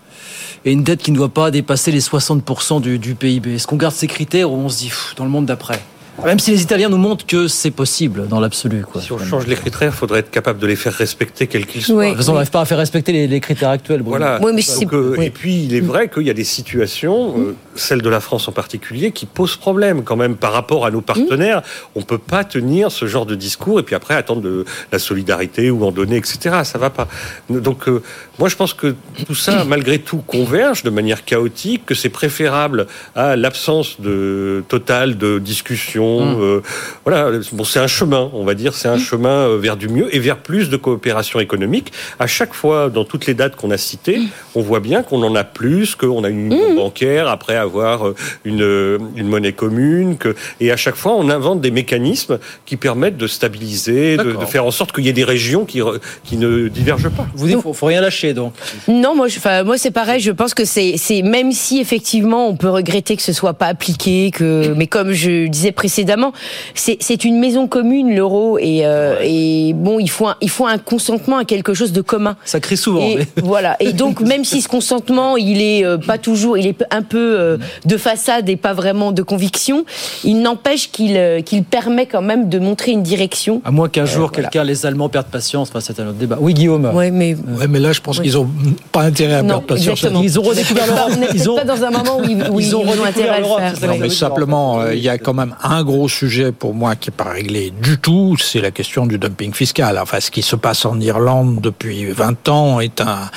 [0.66, 3.94] et une dette qui ne doit pas dépasser les 60% du, PIB Est-ce qu'on garde
[3.94, 5.80] ces critères ou on se dit, dans le monde d'après?
[6.24, 8.84] Même si les Italiens nous montrent que c'est possible dans l'absolu.
[9.00, 11.82] Si on change les critères, il faudrait être capable de les faire respecter quels qu'ils
[11.82, 11.96] soient.
[11.96, 12.04] Oui.
[12.06, 14.02] De toute façon, on n'arrive pas à faire respecter les, les critères actuels.
[14.02, 14.18] Bruno.
[14.18, 14.40] Voilà.
[14.42, 15.26] Oui, mais Donc, euh, oui.
[15.26, 18.48] Et puis, il est vrai qu'il y a des situations, euh, celle de la France
[18.48, 21.62] en particulier, qui posent problème quand même par rapport à nos partenaires.
[21.94, 24.98] On ne peut pas tenir ce genre de discours et puis après attendre de la
[24.98, 26.60] solidarité ou en donner, etc.
[26.64, 27.08] Ça va pas.
[27.50, 28.02] Donc, euh,
[28.38, 28.94] moi, je pense que
[29.26, 35.18] tout ça, malgré tout, converge de manière chaotique, que c'est préférable à l'absence de totale
[35.18, 36.40] de discussion Mmh.
[36.40, 36.60] Euh,
[37.04, 39.00] voilà, bon, c'est un chemin, on va dire, c'est un mmh.
[39.00, 41.92] chemin euh, vers du mieux et vers plus de coopération économique.
[42.18, 44.28] À chaque fois, dans toutes les dates qu'on a citées, mmh.
[44.54, 48.14] on voit bien qu'on en a plus, qu'on a une union bancaire après avoir euh,
[48.44, 53.16] une, une monnaie commune, que, et à chaque fois, on invente des mécanismes qui permettent
[53.16, 55.80] de stabiliser, de, de, faire en sorte qu'il y ait des régions qui,
[56.24, 57.26] qui ne divergent pas.
[57.34, 58.52] Vous dites, faut, faut rien lâcher, donc.
[58.88, 60.20] Non, moi, je, moi, c'est pareil.
[60.20, 63.66] Je pense que c'est, c'est même si effectivement, on peut regretter que ce soit pas
[63.66, 66.32] appliqué, que, mais comme je disais précédemment précédemment,
[66.74, 70.76] c'est une maison commune l'euro et, euh, et bon, il faut un, il faut un
[70.76, 72.36] consentement à quelque chose de commun.
[72.44, 73.00] Ça crie souvent.
[73.00, 73.26] Et, mais...
[73.42, 73.76] Voilà.
[73.80, 77.18] Et donc même si ce consentement, il est euh, pas toujours, il est un peu
[77.38, 79.86] euh, de façade et pas vraiment de conviction,
[80.22, 83.62] il n'empêche qu'il euh, qu'il permet quand même de montrer une direction.
[83.64, 84.48] À moins qu'un jour voilà.
[84.50, 85.70] quelqu'un, les Allemands perdent patience.
[85.70, 86.36] Enfin, c'est un autre débat.
[86.38, 86.90] Oui, Guillaume.
[86.92, 88.48] Ouais, mais ouais, mais là, je pense qu'ils ont
[88.92, 89.98] pas intérêt à non, perdre patience.
[89.98, 90.22] Exactement.
[90.22, 91.12] Ils ont redécouvert l'Europe.
[91.34, 93.46] Ils ont pas dans un moment où ils, où ils ont ont intérêt à le
[93.46, 93.88] faire.
[93.88, 97.16] Non, mais simplement, il y a quand même un gros sujet pour moi qui n'est
[97.16, 99.98] pas réglé du tout, c'est la question du dumping fiscal.
[99.98, 103.30] Enfin, ce qui se passe en Irlande depuis 20 ans est un,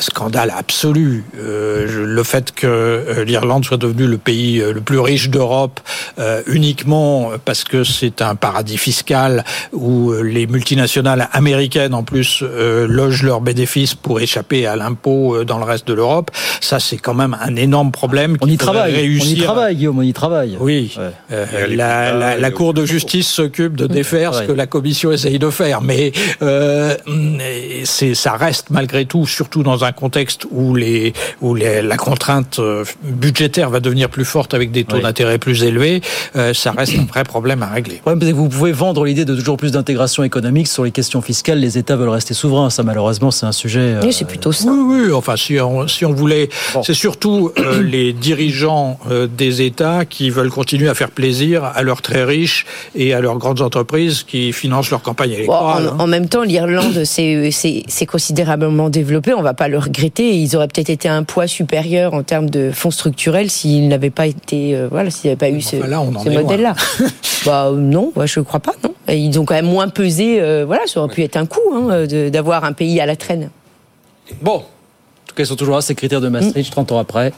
[0.00, 1.24] scandale absolu.
[1.38, 5.80] Euh, le fait que euh, l'Irlande soit devenue le pays euh, le plus riche d'Europe
[6.46, 13.40] uniquement parce que c'est un paradis fiscal où les multinationales américaines en plus logent leurs
[13.40, 16.30] bénéfices pour échapper à l'impôt dans le reste de l'Europe,
[16.60, 18.36] ça c'est quand même un énorme problème.
[18.40, 20.56] On y travaille, on y travaille, Guillaume, on y travaille.
[20.60, 20.96] Oui,
[21.30, 21.87] la,
[22.38, 26.12] la, Cour de justice s'occupe de défaire ce que la Commission essaye de faire, mais
[26.42, 26.96] euh,
[27.84, 32.84] ça reste malgré tout, surtout dans un contexte où les où les, la contrainte euh,
[33.02, 36.00] budgétaire va devenir plus forte avec des taux d'intérêt plus élevés,
[36.36, 38.00] euh, ça reste un vrai problème à régler.
[38.04, 41.58] vous pouvez vendre l'idée de toujours plus d'intégration économique sur les questions fiscales.
[41.58, 42.70] Les États veulent rester souverains.
[42.70, 43.80] Ça, malheureusement, c'est un sujet.
[43.80, 44.70] Euh, oui, c'est plutôt ça.
[44.70, 45.12] Oui, oui.
[45.12, 46.48] Enfin, si on, si on voulait,
[46.82, 48.98] c'est surtout les dirigeants
[49.36, 52.66] des États qui veulent continuer à faire plaisir à leurs très riches
[52.96, 55.90] et à leurs grandes entreprises qui financent leur campagne électorale.
[55.96, 56.06] en, hein.
[56.08, 59.32] même temps, l'Irlande c'est considérablement développé.
[59.32, 60.36] On va pas le regretter.
[60.36, 64.26] Ils auraient peut-être été un poids supérieur en termes de fonds structurels s'ils n'avaient pas
[64.26, 66.74] été, euh, voilà, s'il n'y avait pas eu ce, modèle-là.
[67.46, 68.74] bah non, je crois pas.
[68.82, 70.40] Non, ils ont quand même moins pesé.
[70.40, 73.50] Euh, voilà, ça aurait pu être un coup hein, d'avoir un pays à la traîne.
[74.42, 74.60] Bon, en
[75.28, 77.32] tout cas, ils sont toujours là ces critères de Maastricht, 30 ans après.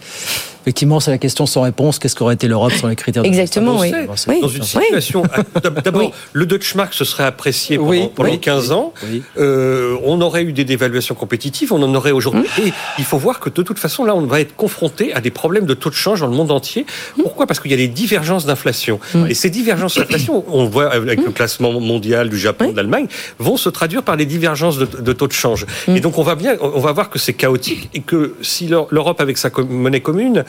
[0.62, 1.98] Effectivement, c'est la question sans réponse.
[1.98, 3.92] Qu'est-ce qu'aurait été l'Europe sans les critères Exactement, oui.
[4.40, 5.22] Dans une situation.
[5.84, 8.92] D'abord, le Deutsche Mark se serait apprécié pendant, 15 ans.
[9.38, 12.46] Euh, on aurait eu des dévaluations compétitives, on en aurait aujourd'hui.
[12.58, 12.66] Hum.
[12.66, 15.30] Et il faut voir que de toute façon, là, on va être confronté à des
[15.30, 16.86] problèmes de taux de change dans le monde entier.
[17.16, 17.24] Hum.
[17.24, 17.46] Pourquoi?
[17.46, 19.00] Parce qu'il y a des divergences d'inflation.
[19.14, 19.26] Hum.
[19.28, 23.06] Et ces divergences d'inflation, on voit avec le classement mondial du Japon, de l'Allemagne,
[23.38, 25.66] vont se traduire par des divergences de, de taux de change.
[25.88, 29.20] Et donc, on va bien, on va voir que c'est chaotique et que si l'Europe,
[29.20, 30.44] avec sa monnaie commune,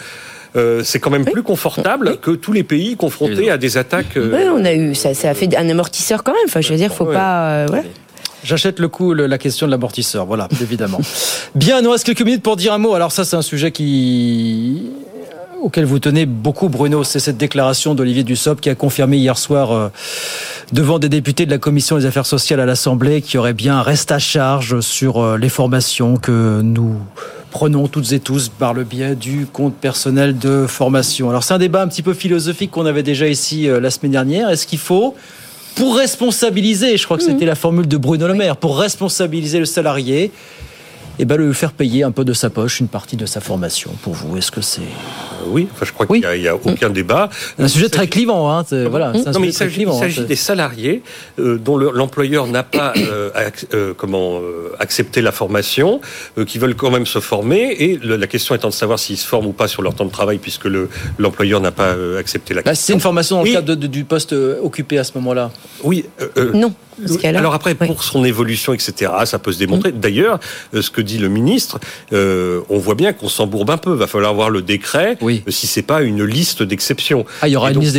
[0.55, 4.17] euh, c'est quand même plus confortable que tous les pays confrontés à des attaques.
[4.17, 6.41] Euh, oui, on a eu ça, ça a fait un amortisseur quand même.
[6.45, 7.51] Enfin, je veux dire, faut pas.
[7.51, 7.67] Euh,
[8.43, 10.99] J'achète le coup la question de l'amortisseur, voilà, évidemment.
[11.55, 12.93] Bien, il nous reste quelques minutes pour dire un mot.
[12.95, 14.89] Alors ça, c'est un sujet qui
[15.61, 17.03] auquel vous tenez beaucoup, Bruno.
[17.03, 19.91] C'est cette déclaration d'Olivier Dussopt qui a confirmé hier soir
[20.73, 23.77] devant des députés de la Commission des affaires sociales à l'Assemblée qu'il y aurait bien
[23.77, 26.97] un reste à charge sur les formations que nous
[27.51, 31.29] prenons toutes et tous par le biais du compte personnel de formation.
[31.29, 34.13] Alors c'est un débat un petit peu philosophique qu'on avait déjà ici euh, la semaine
[34.13, 34.49] dernière.
[34.49, 35.13] Est-ce qu'il faut,
[35.75, 37.47] pour responsabiliser, je crois que c'était mhm.
[37.47, 40.31] la formule de Bruno Le Maire, pour responsabiliser le salarié,
[41.19, 43.91] eh ben, le faire payer un peu de sa poche une partie de sa formation.
[44.01, 47.29] Pour vous, est-ce que c'est euh, oui Je crois qu'il n'y a, aucun débat.
[47.59, 49.13] Un sujet très clivant, hein, voilà.
[49.13, 51.03] Non, mais il s'agit hein, des salariés
[51.39, 54.39] euh, dont l'employeur n'a pas euh, comment
[54.79, 56.01] accepté la formation,
[56.47, 59.47] qui veulent quand même se former, et la question étant de savoir s'ils se forment
[59.47, 60.67] ou pas sur leur temps de travail, puisque
[61.17, 62.61] l'employeur n'a pas accepté la.
[62.61, 65.51] Bah, c'est une formation dans le cadre du poste occupé à ce moment-là.
[65.83, 66.05] Oui.
[66.53, 66.73] non.
[67.23, 69.91] Alors après, pour son évolution, etc., ça peut se démontrer.
[69.91, 70.39] D'ailleurs,
[70.73, 71.79] ce que dit le ministre,
[72.13, 73.93] euh, on voit bien qu'on s'embourbe un peu.
[73.93, 75.43] Va falloir voir le décret, oui.
[75.47, 77.25] si c'est pas une liste d'exceptions.
[77.41, 77.97] Ah, il y aura une liste.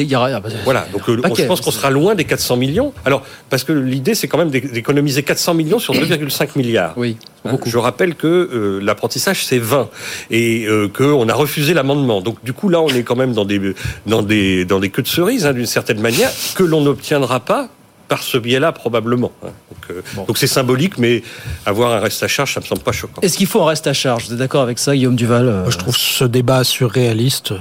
[0.65, 0.87] Voilà.
[0.93, 2.93] Donc, euh, je pense qu'on sera loin des 400 millions.
[3.05, 6.95] Alors, parce que l'idée, c'est quand même d'économiser 400 millions sur 2,5 milliards.
[6.97, 7.17] Oui.
[7.45, 9.89] Hein, je rappelle que euh, l'apprentissage c'est 20
[10.31, 12.21] et euh, qu'on a refusé l'amendement.
[12.21, 13.75] Donc du coup là on est quand même dans des
[14.07, 17.69] dans des dans des queues de cerises hein, d'une certaine manière que l'on n'obtiendra pas
[18.13, 19.33] par ce biais-là, probablement.
[19.43, 19.49] Hein.
[19.91, 21.23] Euh, donc c'est symbolique, mais
[21.65, 23.23] avoir un reste à charge, ça me semble pas choquant.
[23.23, 24.27] Est-ce qu'il faut un reste à charge?
[24.27, 27.55] Vous êtes d'accord avec ça, Guillaume Duval euh Je trouve ce débat surréaliste.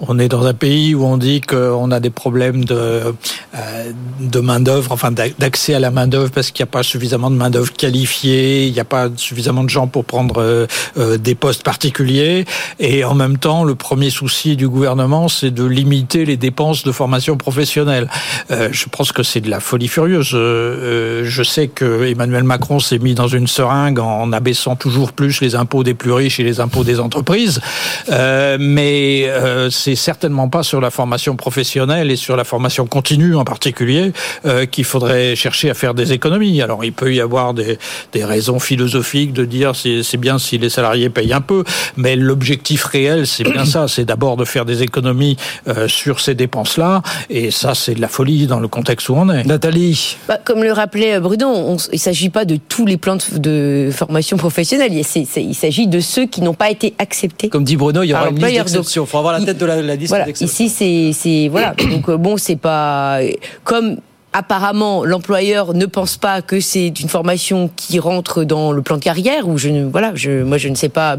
[0.00, 4.40] On est dans un pays où on dit qu'on a des problèmes de, euh, de
[4.40, 8.66] main-d'œuvre, enfin d'accès à la main-d'œuvre parce qu'il n'y a pas suffisamment de main-d'œuvre qualifiée,
[8.66, 12.46] il n'y a pas suffisamment de gens pour prendre des postes particuliers.
[12.78, 16.92] Et en même temps, le premier souci du gouvernement, c'est de limiter les dépenses de
[16.92, 18.08] formation professionnelle.
[18.48, 20.30] je pense que c'est de la folie furieuse.
[20.34, 25.40] Euh, je sais que Emmanuel Macron s'est mis dans une seringue en abaissant toujours plus
[25.40, 27.60] les impôts des plus riches et les impôts des entreprises,
[28.10, 33.34] euh, mais euh, c'est certainement pas sur la formation professionnelle et sur la formation continue
[33.34, 34.12] en particulier
[34.70, 36.62] qu'il faudrait chercher à faire des économies.
[36.62, 37.78] Alors il peut y avoir des,
[38.12, 41.64] des raisons philosophiques de dire c'est bien si les salariés payent un peu,
[41.96, 45.36] mais l'objectif réel c'est bien ça, c'est d'abord de faire des économies
[45.88, 49.44] sur ces dépenses-là, et ça c'est de la folie dans le contexte où on est.
[49.44, 49.79] Nathalie
[50.28, 54.36] bah, Comme le rappelait Bruno, il ne s'agit pas de tous les plans de formation
[54.36, 54.92] professionnelle.
[54.92, 57.48] Il s'agit de ceux qui n'ont pas été acceptés.
[57.48, 59.04] Comme dit Bruno, il y aura une liste d'exceptions.
[59.04, 61.74] Il faut avoir la tête de la, liste voilà, Ici, c'est voilà.
[61.90, 63.20] Donc euh, bon, c'est pas
[63.64, 63.96] comme
[64.32, 69.02] apparemment l'employeur ne pense pas que c'est une formation qui rentre dans le plan de
[69.02, 71.16] carrière ou je ne voilà je moi je ne sais pas.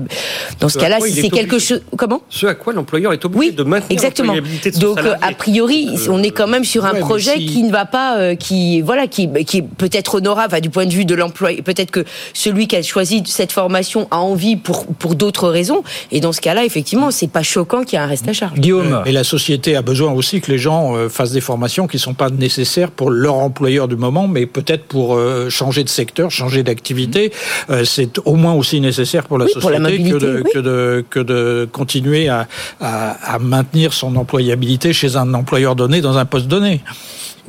[0.59, 2.21] Dans ce, cas-là si c'est quelque chose comment?
[2.29, 4.33] ce à quoi l'employeur est obligé de maintenir exactement.
[4.33, 5.23] de donc salarié.
[5.23, 7.45] a priori on est quand même sur un projet si...
[7.47, 10.85] qui ne va pas euh, qui voilà qui qui est peut-être honorable enfin, du point
[10.85, 11.61] de vue de l'employé.
[11.61, 15.83] Peut-être que celui qui a choisi cette formation a envie pour pour d'autres raisons.
[16.11, 18.57] Et dans ce cas-là effectivement c'est pas choquant qu'il y ait un reste à charge.
[18.57, 19.03] Guillaume.
[19.05, 22.13] Et la société a besoin aussi que les gens euh, fassent des formations qui sont
[22.13, 26.63] pas nécessaires pour leur employeur du moment, mais peut-être pour euh, changer de secteur, changer
[26.63, 27.31] d'activité.
[27.69, 30.51] Euh, c'est au moins aussi nécessaire pour la oui, société pour la que, de, oui.
[30.53, 32.47] que, de, que de continuer à,
[32.79, 36.81] à, à, maintenir son employabilité chez un employeur donné dans un poste donné.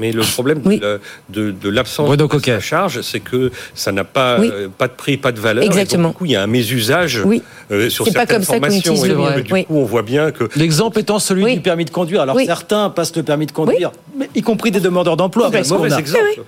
[0.02, 0.80] Mais le problème oui.
[0.80, 4.50] de, de, de l'absence de la charge, c'est que ça n'a pas, oui.
[4.52, 5.62] euh, pas de prix, pas de valeur.
[5.62, 6.08] Exactement.
[6.08, 7.40] Et donc, du coup, il y a un mésusage oui.
[7.70, 8.96] euh, sur certaines pas comme formations.
[8.96, 10.48] Ça et donc, du coup, on voit bien que...
[10.56, 12.22] L'exemple étant celui du permis de conduire.
[12.22, 15.52] Alors, certains passent le permis de conduire, mais, y compris des demandeurs d'emploi.
[15.52, 16.42] C'est un mauvais exemple.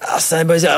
[0.00, 0.18] Ah,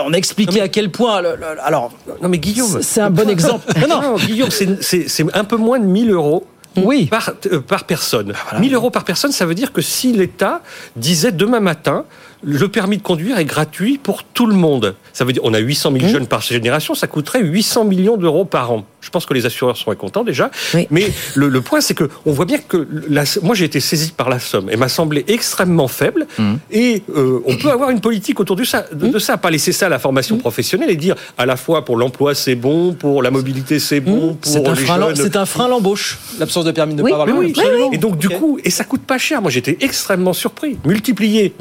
[0.04, 1.22] on a expliqué à quel point.
[1.22, 1.92] Le, le, alors,
[2.22, 3.72] non mais Guillaume, c'est un bon exemple.
[3.88, 6.44] non, non, Guillaume, c'est un peu moins de 1000 euros
[6.76, 7.06] oui.
[7.06, 8.32] par, euh, par personne.
[8.44, 8.60] Voilà.
[8.60, 10.62] 1000 euros par personne, ça veut dire que si l'État
[10.96, 12.04] disait demain matin,
[12.44, 14.94] le permis de conduire est gratuit pour tout le monde.
[15.12, 16.08] Ça veut dire, on a 800 000 mmh.
[16.08, 18.84] jeunes par génération, ça coûterait 800 millions d'euros par an.
[19.00, 20.50] Je pense que les assureurs seraient contents déjà.
[20.72, 20.86] Oui.
[20.90, 24.12] Mais le, le point, c'est que on voit bien que la, moi j'ai été saisi
[24.12, 26.26] par la somme et m'a semblé extrêmement faible.
[26.38, 26.54] Mmh.
[26.70, 29.72] Et euh, on peut avoir une politique autour de ça, de, de, ça, pas laisser
[29.72, 30.40] ça à la formation mmh.
[30.40, 34.34] professionnelle et dire à la fois pour l'emploi c'est bon, pour la mobilité c'est bon,
[34.34, 35.16] pour c'est un, les frein, jeunes.
[35.16, 37.88] C'est un frein l'embauche, l'absence de permis de oui, pas avoir oui, oui.
[37.92, 39.42] Et donc du coup, et ça coûte pas cher.
[39.42, 40.78] Moi j'étais extrêmement surpris.
[40.84, 41.54] Multiplier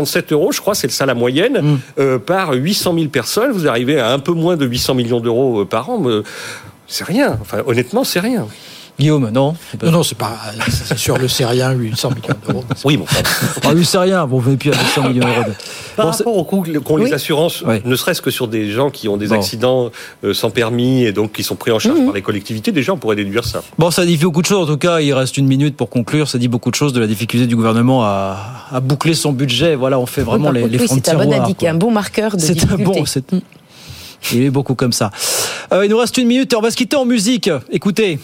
[0.00, 1.78] 967 euros, je crois c'est ça la moyenne, mmh.
[1.98, 5.64] euh, par 800 000 personnes, vous arrivez à un peu moins de 800 millions d'euros
[5.64, 5.98] par an.
[5.98, 6.22] Mais
[6.86, 7.38] c'est rien.
[7.40, 8.46] Enfin, honnêtement, c'est rien.
[8.98, 10.36] Guillaume, non Non, non, c'est pas.
[10.68, 12.64] C'est sûr, le Syrien, 800 millions d'euros.
[12.84, 13.06] Oui, bon.
[13.64, 15.44] Ah, le Syrien, bon, vous plus à 800 millions d'euros.
[15.46, 15.52] De...
[15.94, 17.04] Par bon, rapport au coût qu'ont oui.
[17.04, 17.76] les assurances, oui.
[17.84, 19.34] ne serait-ce que sur des gens qui ont des bon.
[19.34, 19.90] accidents
[20.24, 22.06] euh, sans permis et donc qui sont pris en charge mmh.
[22.06, 23.62] par les collectivités, déjà, on pourrait déduire ça.
[23.78, 24.68] Bon, ça dit beaucoup de choses.
[24.68, 26.28] En tout cas, il reste une minute pour conclure.
[26.28, 28.36] Ça dit beaucoup de choses de la difficulté du gouvernement à,
[28.72, 29.74] à boucler son budget.
[29.76, 31.90] Voilà, on fait vraiment oui, les, les de C'est un bon tiroir, indiqué, un bon
[31.90, 33.04] marqueur de C'est un bon.
[34.32, 35.10] Il est beaucoup comme ça.
[35.72, 37.50] Euh, il nous reste une minute et on va se quitter en musique.
[37.70, 38.18] Écoutez.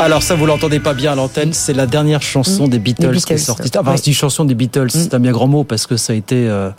[0.00, 2.70] Alors ça, vous l'entendez pas bien à l'antenne, c'est la dernière chanson mmh.
[2.70, 3.70] des, Beatles Beatles qui est sortie.
[3.76, 4.90] Enfin, c'est une chanson des Beatles, mmh.
[4.90, 6.70] c'est un bien grand mot parce que ça a été euh,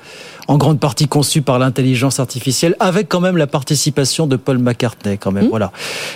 [0.49, 5.17] en grande partie conçu par l'intelligence artificielle, avec quand même la participation de Paul McCartney
[5.17, 5.45] quand même.
[5.45, 5.49] Mmh.
[5.49, 5.71] Voilà.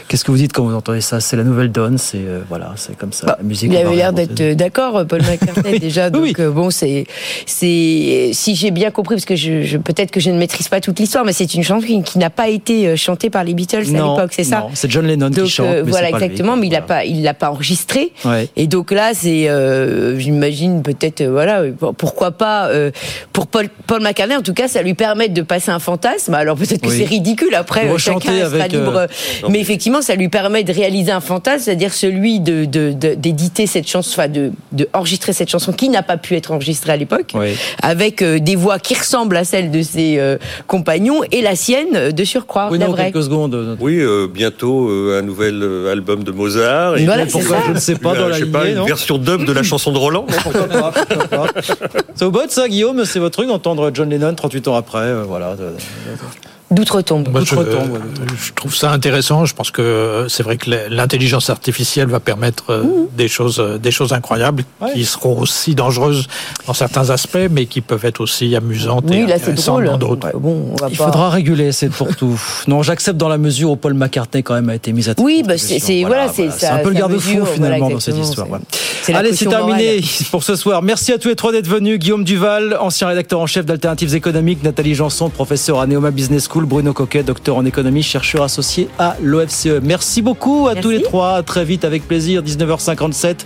[0.07, 1.19] Qu'est-ce que vous dites quand vous entendez ça?
[1.19, 3.27] C'est la nouvelle donne, c'est euh, voilà, c'est comme ça.
[3.27, 3.71] Bah, la musique.
[3.71, 6.09] Il avait l'air d'être d'accord, Paul McCartney déjà.
[6.09, 6.33] Donc oui.
[6.39, 7.05] euh, bon, c'est
[7.45, 10.81] c'est si j'ai bien compris, parce que je, je peut-être que je ne maîtrise pas
[10.81, 13.91] toute l'histoire, mais c'est une chanson qui, qui n'a pas été chantée par les Beatles
[13.91, 14.67] non, à l'époque, c'est ça?
[14.73, 15.67] c'est John Lennon donc, qui chante.
[15.67, 16.81] Euh, mais voilà exactement, lui, mais il voilà.
[16.81, 18.11] l'a pas, il l'a pas enregistré.
[18.25, 18.49] Ouais.
[18.55, 21.63] Et donc là, c'est, euh, j'imagine peut-être, euh, voilà,
[21.97, 22.91] pourquoi pas euh,
[23.31, 26.33] pour Paul, Paul McCartney, en tout cas, ça lui permet de passer un fantasme.
[26.33, 26.97] Alors peut-être que Oui.
[26.97, 27.53] c'est ridicule.
[27.55, 28.95] Après, Pour chacun sera avec, libre.
[28.95, 29.07] euh,
[29.49, 33.67] mais effectivement, ça lui permet de réaliser un fantasme, c'est-à-dire celui de de- de- d'éditer
[33.67, 36.97] cette chanson, enfin de, de enregistrer cette chanson qui n'a pas pu être enregistrée à
[36.97, 37.55] l'époque, Oui.
[37.81, 41.87] avec euh, des voix qui ressemblent à celles de ses euh, compagnons et la sienne
[41.95, 43.11] euh, de surcroît, la Bruno, vraie.
[43.11, 43.77] quelques secondes.
[43.79, 46.97] Oui, euh, bientôt euh, un nouvel euh, album de Mozart.
[46.97, 47.63] Et Voilà, Pourquoi ça.
[47.67, 49.45] je ne sais pas euh, dans la je sais pas, lignée, une non version dub
[49.45, 50.25] de la chanson de Roland.
[50.29, 51.61] non Pourquoi pas, pourquoi pas.
[52.15, 55.23] Ça vous botte ça, Guillaume C'est votre truc d'entendre John Lennon 38 ans après, euh,
[55.23, 55.55] voilà.
[56.73, 57.29] D'outre-tombe.
[57.29, 57.99] Moi, je, D'outre-tombe, ouais,
[58.41, 59.45] je trouve ça intéressant.
[59.45, 62.83] Je pense que euh, c'est vrai que l'intelligence artificielle va permettre euh,
[63.15, 64.93] des choses, euh, des choses incroyables Ouais.
[64.93, 66.27] qui seront aussi dangereuses
[66.67, 69.85] dans certains aspects, mais qui peuvent être aussi amusantes Oui, et là drôle.
[69.85, 70.27] dans d'autres.
[70.27, 72.39] Ouais, bon, on va Il pas- faudra réguler, c'est pour tout.
[72.67, 75.43] Non, j'accepte dans la mesure où Paul McCartney quand même a été mis à Oui,
[75.45, 77.99] bah, c'est- c'est- voilà, c'est- C'est ça- un peu le garde-fou mesure, finalement voilà, dans
[77.99, 78.47] cette histoire.
[78.47, 78.59] c'est- ouais.
[79.03, 80.01] c'est la Allez, c'est terminé
[80.31, 80.81] pour ce soir.
[80.81, 81.99] Merci à tous les trois d'être venus.
[81.99, 86.62] Guillaume Duval, ancien rédacteur en chef d'Alternatives économiques, Nathalie Janson, professeur à Neoma Business School,
[86.65, 89.81] Bruno Coquet, docteur en économie, chercheur associé à l'OFCE.
[89.81, 90.81] Merci beaucoup à Merci.
[90.81, 91.35] tous les trois.
[91.35, 92.41] À très vite avec plaisir.
[92.43, 93.37] 19h57.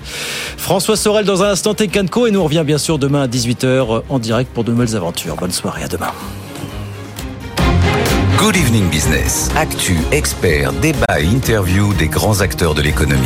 [0.57, 4.03] François Sorel dans un instant Tekanko et nous on revient bien sûr demain à 18h
[4.09, 5.35] en direct pour de nouvelles aventures.
[5.35, 6.11] Bonne soirée, à demain.
[8.37, 9.49] Good Evening Business.
[9.55, 13.25] Actu, experts, débat et interview des grands acteurs de l'économie.